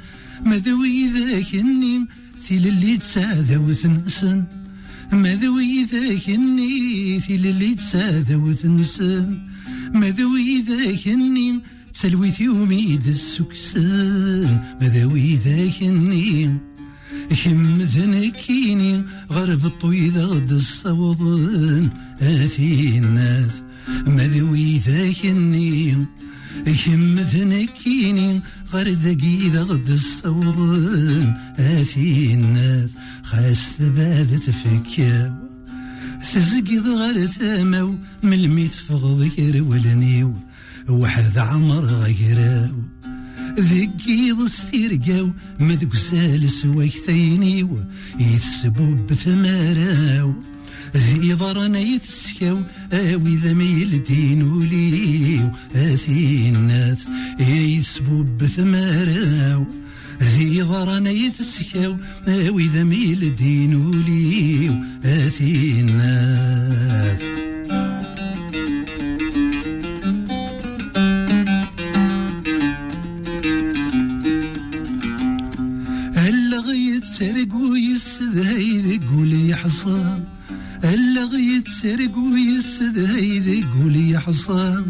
مذوي 0.46 1.08
ذاك 1.08 1.54
النين 1.54 2.08
اللي 2.52 2.98
تساذا 2.98 3.58
وثنسن 3.58 4.44
مذوي 5.14 5.84
ذاك 5.84 6.22
ثيل 7.28 7.46
اللي 7.48 7.76
تساذا 7.76 8.36
وثنسن 8.36 9.40
مذوي 9.94 10.62
ذاك 10.62 11.08
النين 11.08 11.62
تسلوي 11.94 12.32
ثيوميد 12.32 13.08
السكسان 13.08 14.60
مذوي 14.82 15.36
ذاك 15.36 15.82
النين 15.82 16.58
كم 17.44 17.82
ذنكيني 17.82 19.04
غرب 19.32 19.66
الطويل 19.66 20.18
غد 20.18 20.52
الصوضن 20.52 21.90
آثي 22.22 22.98
الناث 22.98 23.62
مذوي 24.08 24.78
ذاك 24.78 25.26
النيم 25.26 26.06
كم 26.66 27.20
ذنكيني 27.20 28.42
غرب 28.74 28.88
ذقي 28.88 29.50
غد 29.50 29.90
الصوضن 29.90 31.34
آثي 31.60 32.34
الناث 32.34 32.90
خاس 33.24 33.62
ثبات 33.80 34.28
تفكاو 34.34 35.32
تزقض 36.34 36.88
غير 36.88 37.28
ثامو 37.28 37.96
من 38.24 38.34
الميت 38.34 38.72
فغض 38.72 39.30
ولنيو. 39.70 40.34
وحد 40.90 41.38
عمر 41.38 41.86
غيراو 41.86 42.82
ذكي 43.60 44.32
ضستيرقاو 44.32 45.32
مذق 45.60 45.96
سالس 45.96 46.66
ويكثينيو 46.66 47.80
يتسبب 48.20 49.14
ثماراو 49.14 50.34
ذي 50.96 51.34
ضرنا 51.34 51.80
يتسكاو 51.80 52.60
آوي 52.94 53.36
ذا 53.36 53.54
ميل 53.54 54.04
دين 54.04 54.44
وليو 54.44 55.52
آثي 55.76 56.50
الناث 56.50 57.06
يتسبب 57.40 58.46
ثماراو 58.46 59.66
ذي 60.24 60.62
ضرنا 60.62 61.10
يتسكاو 61.10 61.98
آوي 62.28 62.68
ذا 62.68 62.84
ميل 62.84 63.36
دين 63.36 63.76
وليو 63.76 64.76
غيت 76.68 77.06
سرق 77.06 77.56
ويسد 77.56 78.38
هيدي 78.38 79.08
قولي 79.08 79.56
حصان 79.56 80.27
هلا 80.88 81.24
غيت 81.24 81.68
سرق 81.68 82.18
ويسد 82.18 83.00
هيدي 83.00 83.64
قولي 83.64 84.20
حصان 84.20 84.86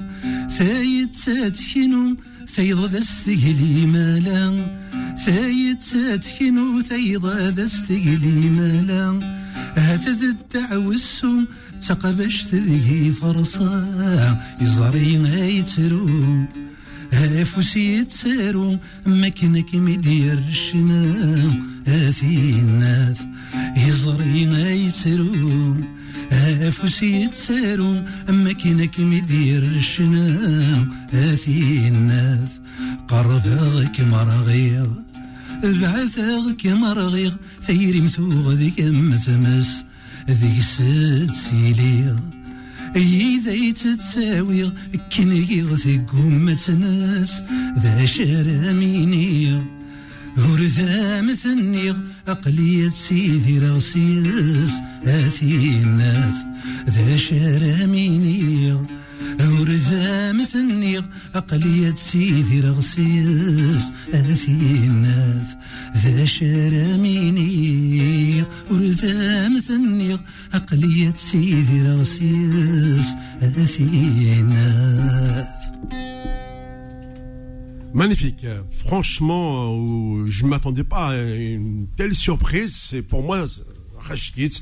ثايت 0.57 1.15
ساتكنو 1.15 2.15
ثيض 2.55 2.95
دستقلي 2.95 3.85
مالا 3.85 4.65
ثايت 5.25 5.81
ساتكنو 5.81 6.81
ثيض 6.81 7.27
دستقلي 7.55 8.49
مالا 8.49 9.19
هذا 9.75 10.11
الدعوة 10.11 11.45
تقبش 11.87 12.43
تذكي 12.43 13.11
فرصا 13.11 14.37
يزري 14.61 15.17
غيترو 17.13 17.39
هافوسي 17.39 17.93
يتسارو 17.93 18.77
مكنك 19.05 19.75
مدير 19.75 20.37
الشنا 20.49 21.03
اثي 21.87 22.59
الناث 22.59 23.21
يزري 23.77 24.47
غيترو 24.47 25.75
هافوسي 26.31 27.21
يتسارو 27.21 28.03
مكنك 28.29 28.99
مدير 28.99 29.63
الشنا 29.63 30.87
اثي 31.13 31.87
الناث 31.87 32.51
قرباغك 33.07 34.01
مرغيغ 34.01 34.87
بعثاغك 35.63 36.65
مرغيغ. 36.65 37.33
ثيري 37.67 38.01
مثوغ 38.01 38.53
ذيك 38.53 38.79
مثمس 38.81 39.83
ذيك 40.29 40.61
ست 40.61 41.33
سيليغ. 41.33 42.17
إذا 42.95 43.51
يتتساوي 43.51 44.71
كنيغ 45.17 45.75
في 45.75 45.97
قمة 45.97 46.77
ناس 46.79 47.43
ذا 47.83 48.05
شراميني 48.05 49.61
ورثا 50.37 51.21
مثنيغ 51.21 51.95
أقلية 52.27 52.89
سيدي 52.89 53.59
راسيس 53.59 54.73
آثي 55.05 55.81
الناث 55.83 56.35
ذا 56.89 57.17
شراميني 57.17 58.77
ورثا 59.39 60.31
مثنيغ 60.31 61.03
أقلية 61.35 61.95
سيدي 61.95 62.61
رغسيس 62.61 63.91
آثي 64.13 64.51
الناث 64.51 65.53
ذا 65.97 66.25
شراميني 66.25 67.47
ورثا 68.71 69.49
مثنيغ 69.49 70.17
أقلية 70.53 71.13
سيدي 71.15 71.81
رغسيس 71.81 73.07
آثي 73.41 74.39
الناث 74.39 75.47
Magnifique. 77.93 78.45
Franchement, 78.85 79.71
euh, 79.71 80.25
je 80.27 80.43
ne 80.43 80.49
m'attendais 80.49 80.83
pas 80.83 81.07
à 81.13 81.17
une 81.17 81.87
telle 81.95 82.13
surprise. 82.13 82.75
C'est 82.75 83.01
pour 83.01 83.23
moi, 83.23 83.45
Rachid. 83.97 84.53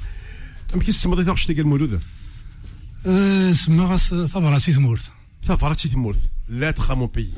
أم 3.08 3.12
كي 3.12 3.50
السما 3.50 3.96
ضيت 3.96 3.98
شتي 3.98 4.12
المولود 4.12 4.20
أه، 4.20 4.24
سما 4.24 4.24
غاس 4.24 4.32
ثبرا 4.32 4.60
سي 4.60 4.74
ثمورث 4.74 5.10
ثافرات 5.44 5.80
سي 5.80 5.90
تمورث 5.90 6.18
lettre 6.50 6.92
à 6.92 6.96
mon 6.96 7.08
pays. 7.08 7.34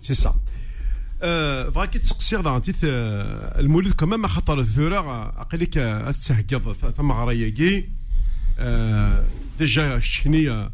سي 0.00 0.14
سا 0.14 0.34
بغا 1.74 1.84
كي 1.84 1.98
تسقسيغ 1.98 2.40
دا 2.40 2.58
تيت 2.58 2.76
المولد 2.84 3.92
كمان 3.92 4.20
ما 4.20 4.28
خطر 4.28 4.60
الثورة 4.60 5.28
اقليك 5.40 5.74
تسهقض 6.18 6.92
ثم 6.96 7.12
غراياكي 7.12 7.88
ديجا 9.58 9.98
شني 9.98 10.70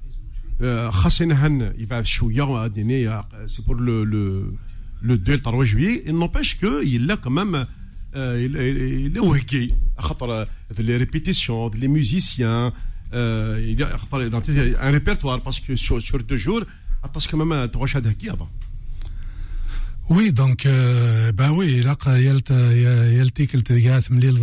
خاصنا 0.90 1.46
هن 1.46 1.74
يبعد 1.78 2.06
شوية 2.06 2.66
ديني 2.66 3.22
سي 3.46 3.62
بور 3.62 3.80
لو 3.80 4.04
لو 4.04 4.52
لو 5.02 5.14
2 5.14 5.42
3 5.42 5.64
juillet. 5.64 6.02
Il 6.06 6.18
n'empêche 6.18 6.58
que 6.58 6.84
il 6.84 7.10
a 7.10 7.16
quand 7.16 7.30
même 7.30 7.66
euh, 8.16 8.44
il, 8.44 8.56
il, 8.56 9.06
il 9.06 9.16
est 9.16 9.20
وهكي 9.20 9.74
خاطر 9.98 10.46
les 10.78 10.96
répétitions 10.96 11.70
les 11.74 11.88
musiciens 11.88 12.66
euh, 12.66 12.87
il 13.12 13.78
y 13.78 13.82
a 13.82 14.82
un 14.86 14.90
répertoire 14.90 15.40
parce 15.40 15.60
que 15.60 15.76
sur, 15.76 16.00
sur 16.02 16.18
deux 16.22 16.36
jours 16.36 16.62
parce 17.12 17.26
que 17.26 17.36
même 17.36 17.66
تغوش 17.72 17.96
هذا 17.96 18.10
هكي 18.10 18.30
هذا 18.30 18.46
Oui, 20.10 20.32
donc, 20.32 20.64
euh, 20.64 21.30
il 21.36 21.84
y 21.84 21.86
a 21.86 23.24
le 23.24 23.30
ticket 23.30 23.58
de 23.58 23.78
gaz, 23.78 24.04
mais 24.08 24.22
il 24.22 24.38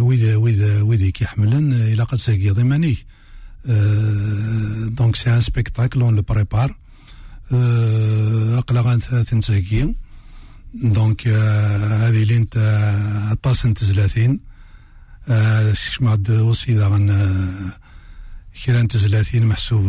وإذا 0.00 0.36
وإذا 0.36 0.82
وإذا 0.82 1.10
كيحملن 1.10 1.72
إلا 1.72 2.04
قد 2.04 2.18
ساقي 2.18 2.50
ضماني 2.50 2.96
دونك 4.88 5.16
سي 5.16 5.34
ان 5.34 5.40
سبيكتاكل 5.40 6.00
اون 6.00 6.16
لو 6.16 6.22
بريبار 6.22 6.76
أقلا 8.58 8.80
غنتساقي 8.80 9.94
دونك 10.74 11.28
هذه 11.28 12.22
اللي 12.22 12.36
انت 12.36 12.56
عطاس 13.30 13.66
ما 15.28 16.10
عاد 16.10 16.30
وصي 16.30 16.78
غن 16.78 17.72
كيران 18.64 18.88
تزلاتين 18.88 19.46
محسوب 19.46 19.86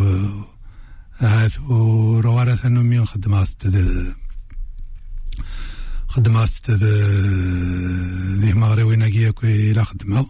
هاث 1.17 1.59
وروارة 1.59 2.55
ثنومي 2.55 3.05
خدمات 3.05 3.49
خدمات 6.07 6.71
ذي 8.41 8.53
مغربي 8.53 9.11
كي 9.11 9.31
كوي 9.31 9.71
إلى 9.71 9.85
خدمة 9.85 10.25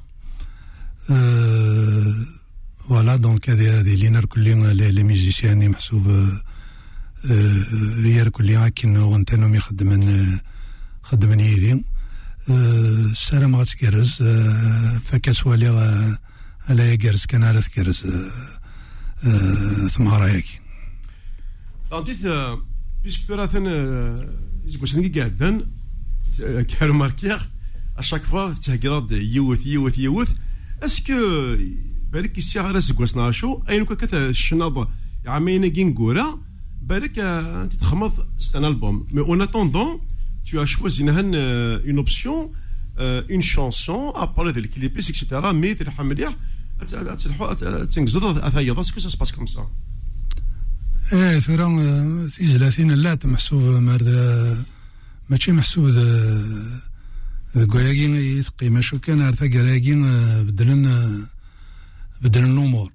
فوالا 2.77 3.15
دونك 3.15 3.49
هذه 3.49 3.79
هذه 3.79 3.93
اللي 3.93 4.09
نركل 4.09 4.41
لي 4.75 5.03
ميوزيسيان 5.03 5.69
محسوب 5.69 6.29
يركل 8.05 8.45
لي 8.45 8.71
كي 8.71 8.97
غنتانهم 8.97 9.55
يخدمن 9.55 10.37
خدمن 11.03 11.39
يدي 11.39 11.92
السلام 12.49 13.55
غتكرز 13.55 14.23
فكاس 15.05 15.47
والي 15.47 15.67
على 16.69 16.93
يقرز 16.93 17.25
كان 17.25 17.43
على 17.43 17.61
تكرز 17.61 18.07
ثمارة 19.89 20.27
ياكي 20.27 20.59
ديت 22.05 22.17
بيسك 23.03 23.21
ثلاثة 23.27 23.59
يزكوش 24.65 24.95
نكي 24.95 25.19
قاعدان 25.19 25.67
كارو 26.79 26.93
ماركيغ 26.93 27.41
اشاك 27.97 28.23
فوا 28.23 28.53
تهكض 28.53 29.11
يوث 29.11 29.65
يوث 29.65 29.97
يوث 29.97 30.29
اسكو 30.83 31.13
بالك 32.11 32.37
يسيا 32.37 32.61
غير 32.61 32.79
سكواس 32.79 33.17
ناشو 33.17 33.63
اين 33.69 33.85
كا 33.85 33.95
كتا 33.95 34.29
الشناض 34.29 34.91
عامين 35.25 35.67
كينكورا 35.67 36.39
بالك 36.81 37.19
انت 37.19 37.73
تخمض 37.73 38.27
ستان 38.39 38.65
البوم 38.65 39.07
مي 39.11 39.21
اون 39.21 39.41
اتوندون 39.41 40.01
tu 40.45 40.59
as 40.59 40.65
choisi 40.65 41.01
une, 41.01 41.81
une 41.85 41.99
option 41.99 42.51
euh, 42.99 43.23
une 43.35 43.41
chanson 43.41 44.11
à 44.21 44.27
parler 44.27 44.53
des 44.53 44.67
clips 44.73 44.97
etc 44.97 45.25
mais 45.61 45.75
مليح 45.99 46.35
تنقزض 47.91 48.37
اثايض 48.37 48.79
اسكو 48.79 48.99
سا 48.99 49.09
سباس 49.09 49.31
كوم 49.31 49.47
سا 49.47 49.67
إيه 51.13 51.39
ثورا 51.39 51.67
تيزلاتين 52.37 52.91
لا 52.91 53.19
محسوب 53.25 53.61
مارد 53.61 54.07
ماشي 55.29 55.51
محسوب 55.51 55.89
ذا 57.57 57.65
كواياكي 57.65 58.37
يثقي 58.39 58.69
ما 58.69 58.81
شو 58.81 58.99
كان 58.99 59.21
عرفا 59.21 59.47
كراكي 59.47 59.95
بدلن 60.43 60.85
بدلن 62.21 62.51
الأمور 62.51 62.91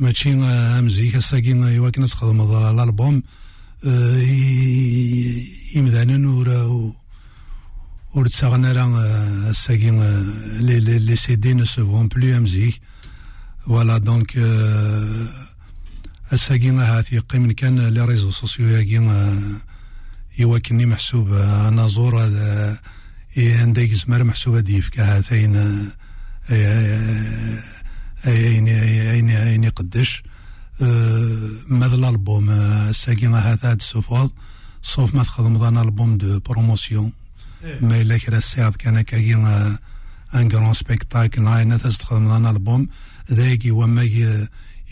ماشي 0.00 0.34
امزيك 0.34 1.16
الساكي 1.16 1.50
يواكن 1.50 2.02
نسخدم 2.02 2.40
الالبوم 2.40 3.22
يمدانا 5.74 6.28
ورا 6.28 6.92
ور 8.14 8.26
تساغنا 8.26 8.72
راه 8.72 9.50
الساكي 9.50 9.90
لي 10.60 10.80
لي 10.80 11.16
سي 11.16 11.36
دي 11.36 11.52
نو 11.52 11.64
سو 11.64 11.86
فون 11.86 12.08
بلو 12.08 12.36
امزيك 12.36 12.80
فوالا 13.66 13.98
دونك 13.98 14.32
الساقي 16.32 16.70
هاتي 16.70 17.18
قيم 17.18 17.52
كان 17.52 17.88
لي 17.88 18.04
ريزو 18.04 18.30
سوسيو 18.30 18.68
ياكي 18.68 19.00
يواكني 20.38 20.86
محسوب 20.86 21.32
أنا 21.32 21.86
زور 21.86 22.18
هذا 22.18 22.80
عندك 23.36 23.92
زمر 23.92 24.24
محسوبة 24.24 24.60
ديف 24.60 25.00
هاتين 25.00 25.56
اين 28.26 28.68
اين 28.68 29.30
اين 29.30 29.68
قدش 29.68 30.22
ماذا 31.68 31.94
الالبوم 31.94 32.50
الساقي 32.50 33.26
هذا 33.26 33.70
هاد 33.70 33.80
السوفوض 33.80 34.30
صوف 34.82 35.14
ما 35.14 35.22
تخدم 35.22 35.58
ضانا 35.58 35.82
البوم 35.82 36.16
دو 36.18 36.40
بروموسيون 36.40 37.12
ما 37.80 38.00
الا 38.00 38.18
كرا 38.18 38.38
السياد 38.38 38.72
كان 38.72 39.00
كاين 39.00 39.46
ان 40.34 40.48
كرون 40.48 40.74
سبيكتاكل 40.74 41.46
هاي 41.46 41.78
تخدم 41.78 42.28
ضانا 42.28 42.50
البوم 42.50 42.88
ذاك 43.32 43.60
وما 43.66 44.08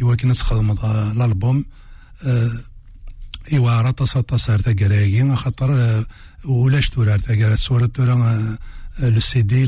إوا 0.02 0.14
كنا 0.14 0.34
تخدم 0.34 0.70
الألبوم 1.10 1.64
إوا 3.52 3.80
راه 3.80 3.90
طاس 3.90 4.12
طاس 4.12 4.46
تاكراكي 4.46 5.36
خاطر 5.36 6.04
ولاش 6.44 6.90
تورا 6.90 7.16
تاكرا 7.16 7.54
تصور 7.54 7.86
تورا 7.86 8.56
لو 9.00 9.20
سي 9.20 9.42
دي 9.42 9.66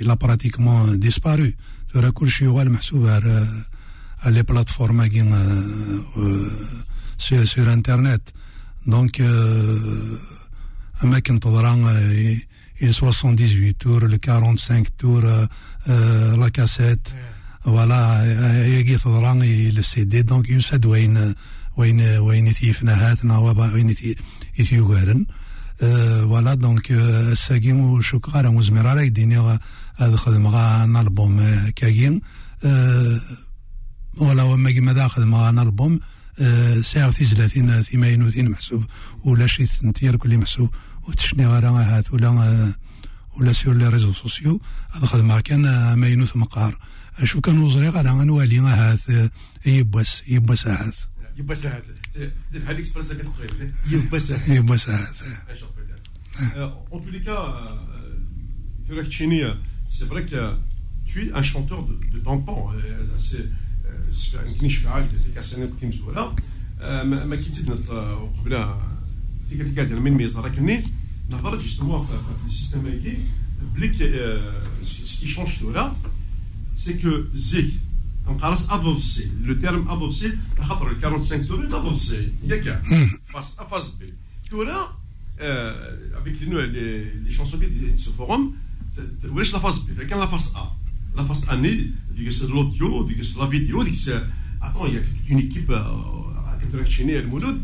لا 0.00 0.14
براتيكمون 0.14 1.00
ديسبارو 1.00 1.52
تورا 1.92 2.10
كلشي 2.10 2.44
يوغال 2.44 2.72
محسوب 2.72 3.06
على 3.06 3.46
لي 4.26 4.42
بلاتفورم 4.42 5.04
كي 5.04 5.22
سور 7.18 7.44
سور 7.44 7.72
انترنت 7.72 8.22
دونك 8.86 9.20
أماكن 11.04 11.40
تضرا 11.40 11.76
il 12.80 12.92
78 12.92 13.72
tours, 13.78 14.00
le 14.00 14.18
45 14.18 14.96
tours, 14.98 15.24
euh, 15.24 16.36
la 16.36 16.50
cassette. 16.50 17.14
فوالا 17.66 18.66
يجي 18.66 18.98
تضرا 18.98 19.34
للسيدي 19.34 20.22
دونك 20.22 20.50
يسد 20.50 20.86
وين 20.86 21.34
وين 21.76 22.00
وين 22.00 22.46
يتيفنا 22.46 23.10
هاتنا 23.10 23.38
وين 23.38 23.94
يتيوغارن 24.58 25.26
فوالا 25.80 26.54
دونك 26.54 26.92
الساكي 26.92 27.72
وشكرا 27.72 28.36
على 28.36 28.50
مزمر 28.50 28.86
على 28.86 29.06
يديني 29.06 29.58
هذا 29.96 30.16
خدم 30.16 30.46
غا 30.46 30.84
البوم 30.84 31.70
كاين 31.76 32.20
ولا 34.16 34.42
وما 34.42 34.70
كيما 34.70 34.92
ذا 34.92 35.08
خدم 35.08 35.34
غا 35.34 35.50
ألبوم 35.50 36.00
ساعة 36.82 37.10
في 37.10 37.24
زلاتين 37.24 37.82
ثمانين 37.82 38.50
محسوب 38.50 38.84
ولا 39.24 39.46
شي 39.46 39.66
ثنتير 39.66 40.16
كل 40.16 40.38
محسوب. 40.38 40.70
وتشني 41.08 41.46
غا 41.46 41.60
هات 41.60 42.12
ولا 42.12 42.72
ولا 43.40 43.52
سير 43.52 43.72
لي 43.72 43.88
ريزو 43.88 44.12
سوسيو 44.12 44.60
هذا 44.90 45.06
خدمة 45.06 45.40
كان 45.40 45.92
ما 45.92 46.06
ينوث 46.06 46.36
مقار 46.36 46.78
شو 47.24 47.40
كان 47.40 47.58
وزري 47.58 47.88
على 47.88 48.24
نوالي 48.24 48.58
هاث 48.58 49.30
يبوس 49.66 50.22
يبوس 50.28 50.66
هاث 50.66 51.04
يبوس 51.36 51.66
هاث 51.66 51.84
هذيك 52.66 52.84
سبرسا 52.84 53.14
كتقول 53.14 53.70
يبوس 53.90 54.30
هاث 54.30 54.48
يبوس 54.48 54.90
En 56.92 56.98
tous 57.00 57.10
les 57.10 57.22
cas, 57.22 57.44
Ferek 58.86 59.10
Chini, 59.10 59.40
c'est 59.88 60.06
vrai 60.12 60.22
que 60.26 60.42
tu 61.06 61.16
es 61.24 61.32
un 61.32 61.42
chanteur 61.42 61.80
de, 61.88 61.94
de 62.12 62.18
ton 62.18 62.44
temps. 63.96 64.46
يمكن 64.46 64.66
يشفع 64.66 65.00
ديك 65.00 65.38
السنة 65.38 65.66
كنت 65.66 65.84
مزوله 65.84 66.34
ما 67.04 67.36
كنت 67.36 67.70
قبل 67.70 68.74
ديك 69.50 69.60
اللي 69.60 69.74
قاعد 69.76 69.92
من 69.92 70.12
ميزه 70.12 70.40
راكني 70.40 70.82
نهضر 71.30 71.56
جوستومون 71.56 72.06
في 72.06 72.46
السيستم 72.46 72.86
هيكي 72.86 73.18
بلي 73.74 73.88
سكي 74.84 75.28
شونج 75.28 75.58
تورا 75.60 75.96
سي 76.76 76.94
كو 76.94 77.22
زيك 77.34 77.70
نقرص 78.26 78.70
افوفسي 78.70 79.30
لو 79.42 79.54
تيرم 79.54 79.88
افوفسي 79.88 80.38
خاطر 80.60 81.00
45 81.00 81.46
تورا 81.46 81.80
افوفسي 81.80 82.32
ياك 82.44 82.82
فاس 83.26 83.54
فاس 83.70 83.90
بي 83.90 84.12
تورا 84.50 84.96
avec 86.20 86.40
les, 86.40 86.66
les, 86.76 87.12
les 87.24 87.32
chansons 87.32 87.58
de 87.58 87.98
ce 87.98 88.10
forum, 88.10 88.54
ولاش 89.24 89.52
لا 89.52 89.58
فاز 89.58 89.78
بي 89.78 90.04
كان 90.04 90.20
لا 90.20 90.26
فاز 90.26 90.56
ا 90.56 90.76
لا 91.16 91.24
فاز 91.24 91.48
اني 91.48 91.90
ديك 92.16 92.32
l'audio 92.32 93.38
لا 93.38 93.50
فيديو 93.50 93.82
ديك 93.82 93.96
attends 94.62 94.86
il 94.86 94.94
y 94.94 94.98
a 94.98 95.32
une 95.32 95.38
équipe 95.38 95.70
المولود 97.08 97.60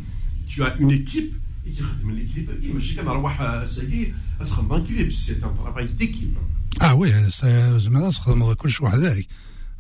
tu 0.49 0.63
as 0.63 0.77
une 0.79 0.91
équipe 0.91 1.33
اللي 1.67 1.75
كيخدم 1.77 2.11
لي 2.11 2.25
كليب 2.25 2.61
كي 2.61 2.73
ماشي 2.73 2.95
كنروح 2.95 3.65
ساكي 3.67 4.15
تخدم 4.41 4.85
كليب 4.85 5.13
سي 5.13 5.33
ان 5.33 5.55
طرافاي 5.59 5.87
ديكيب 5.87 6.35
آه 6.83 6.95
وي 6.95 7.31
زعما 7.79 8.11
تخدم 8.11 8.53
كلشي 8.53 8.85
وحدك 8.85 9.27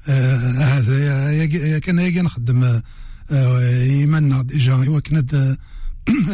هذا 0.06 1.78
كان 1.78 1.98
يا 1.98 2.22
نخدم 2.22 2.80
يمنا 3.30 4.42
ديجا 4.42 4.82
ايوا 4.82 5.00
كانت 5.00 5.58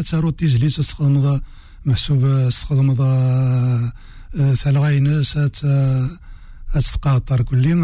تسارو 0.04 0.30
تيزلي 0.30 0.68
تستخدم 0.68 1.40
محسوب 1.84 2.48
تستخدم 2.48 2.94
ثلغاينس 4.54 5.38
تقاطر 6.72 7.42
كل 7.42 7.74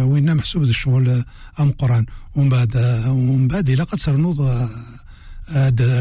وين 0.00 0.34
محسوب 0.34 0.62
الشغل 0.62 1.24
أم 1.60 1.70
قران. 1.70 2.06
ومن 2.34 2.48
بعد 2.48 2.76
ومن 3.06 3.48
بعد 3.48 3.70
إلا 3.70 3.84
قد 3.84 3.98
ترنوض 3.98 4.68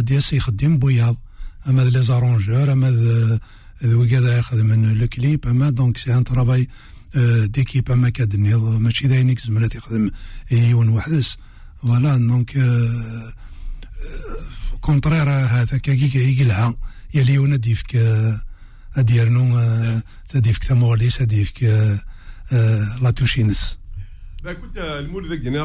دياس 0.06 0.34
يخدم 0.34 0.78
بوياض. 0.78 1.16
أما 1.68 1.82
لي 1.82 2.02
زارونجور 2.02 2.72
أما 2.72 3.40
وكذا 3.84 4.38
ياخذ 4.38 4.62
من 4.62 4.92
الكليب 4.92 5.48
أما 5.48 5.70
دونك 5.70 5.98
سي 5.98 6.18
ان 6.18 6.24
ترافاي 6.24 6.68
ديكيب. 7.44 7.92
أما 7.92 8.10
كادني 8.10 8.56
ماشي 8.56 9.08
داينيك 9.08 9.40
زمرات 9.40 9.76
يخدم 9.76 10.12
يون 10.52 10.90
وحدس. 10.90 11.38
فوالا 11.82 12.18
دونك 12.18 12.52
كونترير 14.82 15.30
هذا 15.30 15.78
كي 15.78 16.32
يقلها. 16.32 16.76
يلي 17.14 17.34
يونا 17.34 17.56
ديفك 17.56 17.96
أديرنو 18.96 19.60
تديفك 20.35 20.65
ثموليس 20.65 21.19
تديفك 21.19 21.63
لا 23.03 23.11
توشينس 23.11 23.77
Bah 24.43 24.53
écoute, 24.53 24.77
le 24.77 25.07
mot 25.07 25.21
de 25.21 25.37
Gagner, 25.37 25.65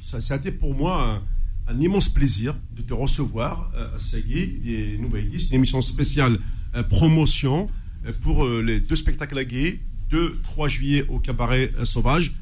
ça 0.00 0.34
a 0.34 0.36
été 0.36 0.52
pour 0.52 0.76
moi 0.76 1.20
un 1.66 1.80
immense 1.80 2.08
plaisir 2.08 2.54
de 2.76 2.82
te 2.82 2.94
recevoir 2.94 3.72
à 3.74 3.98
Sagui, 3.98 4.60
des 4.64 4.98
Nouvelles 4.98 5.34
une 5.34 5.54
émission 5.54 5.80
spéciale 5.80 6.38
promotion 6.90 7.68
pour 8.22 8.46
les 8.46 8.78
deux 8.78 8.94
spectacles 8.94 9.38
à 9.38 9.44
Gay, 9.44 9.80
2-3 10.12 10.68
juillet 10.68 11.04
au 11.08 11.18
cabaret 11.18 11.68
sauvage. 11.82 12.32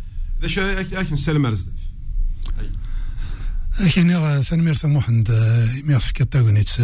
كاين 3.78 4.42
ثاني 4.42 4.62
ميرث 4.62 4.86
محمد 4.86 5.32
ميرث 5.84 6.12
كتاغنيت 6.12 6.82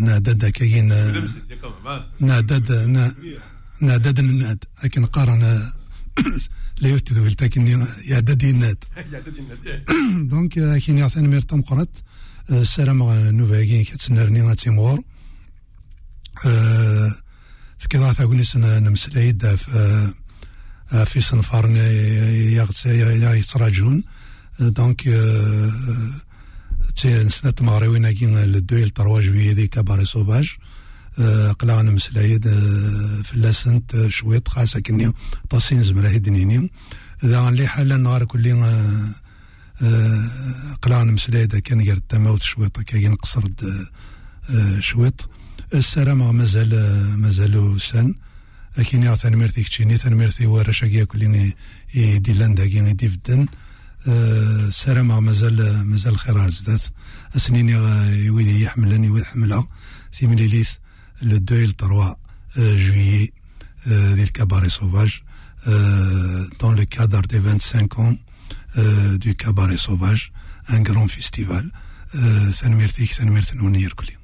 نادد 0.00 0.46
كاين 0.46 0.88
نادد 2.20 2.72
نادد 3.80 4.20
ناد 4.20 4.64
لكن 4.84 5.06
قارن 5.06 5.40
لا 6.80 6.88
يتذو 6.88 7.26
لكن 7.26 7.86
يا 8.08 8.20
دادي 8.20 8.52
ناد 8.52 8.84
دونك 10.30 10.52
كاين 10.54 11.08
ميرث 11.16 11.54
مقرط 11.54 12.02
السلام 12.50 13.02
نوفاكين 13.12 13.84
كتسنرني 13.84 14.54
تيمور. 14.54 15.02
في 17.78 17.88
كذا 17.88 18.12
ثاغنيس 18.12 18.56
نمسلايد 18.56 19.54
في 19.54 20.12
في 21.06 21.20
صنفار 21.20 21.66
يتراجعون 23.36 24.02
دونك 24.60 25.02
نسنا 27.06 27.50
تمغريوين 27.50 28.10
كي 28.10 28.26
لدويل 28.26 28.88
تروا 28.88 29.20
جويي 29.20 29.54
دي 29.54 29.66
كاباري 29.66 30.04
سوفاج. 30.04 30.48
قلا 31.58 31.82
نمسلايد 31.82 32.48
فلاسنت 33.24 34.06
شويط 34.08 34.48
خاصة 34.48 34.80
كني 34.80 35.12
طاسين 35.50 35.82
زمرا 35.82 36.16
دنيني 36.16 36.70
ذا 37.24 37.48
اللي 37.48 37.66
حالا 37.66 37.96
نهار 37.96 38.24
كلي 38.24 38.52
قلا 40.82 41.04
نمسلايد 41.04 41.56
كان 41.56 41.80
غير 41.80 41.96
التماوت 41.96 42.42
شويط 42.42 42.80
كاين 42.80 43.14
قصر 43.14 43.42
شويط. 44.80 45.28
السلام 45.74 46.36
مازال 46.36 46.70
مازال 47.18 47.80
سان 47.80 48.14
لكن 48.78 49.02
يا 49.02 49.14
ثانميرتي 49.14 49.62
كتشيني 49.62 49.96
ثانميرتي 49.96 50.46
ورا 50.46 50.72
شاكيا 50.72 51.04
كلي 51.04 51.54
دي 51.94 52.32
لاندا 52.32 52.66
كي 52.66 52.92
دي 52.92 53.08
فدن. 53.08 53.46
سلام 54.70 55.24
مازال 55.24 55.86
مازال 55.86 56.18
خير 56.18 56.48
زدات. 56.48 56.80
أسنيني 57.36 57.76
ويدي 58.30 58.62
يحملني 58.62 59.10
ويد 59.10 59.24
حملها. 59.24 59.68
في 60.12 60.26
مليليث 60.26 60.70
لو 61.22 61.36
2 61.36 61.72
3 61.78 62.16
juillet 62.56 63.30
ديال 63.86 64.20
الكاباري 64.20 64.68
سوفاج 64.68 65.20
dans 66.62 66.72
le 66.72 66.84
cadre 66.84 67.22
des 67.22 67.40
25 67.40 67.98
ans 67.98 68.16
du 69.18 69.34
cabaret 69.34 69.76
sauvage 69.76 70.32
un 70.68 70.80
grand 70.82 71.08
festival 71.08 71.72
ثنميرتيك 72.60 73.12
ثنميرت 73.12 73.54
نونير 73.54 73.92
كلي 73.92 74.15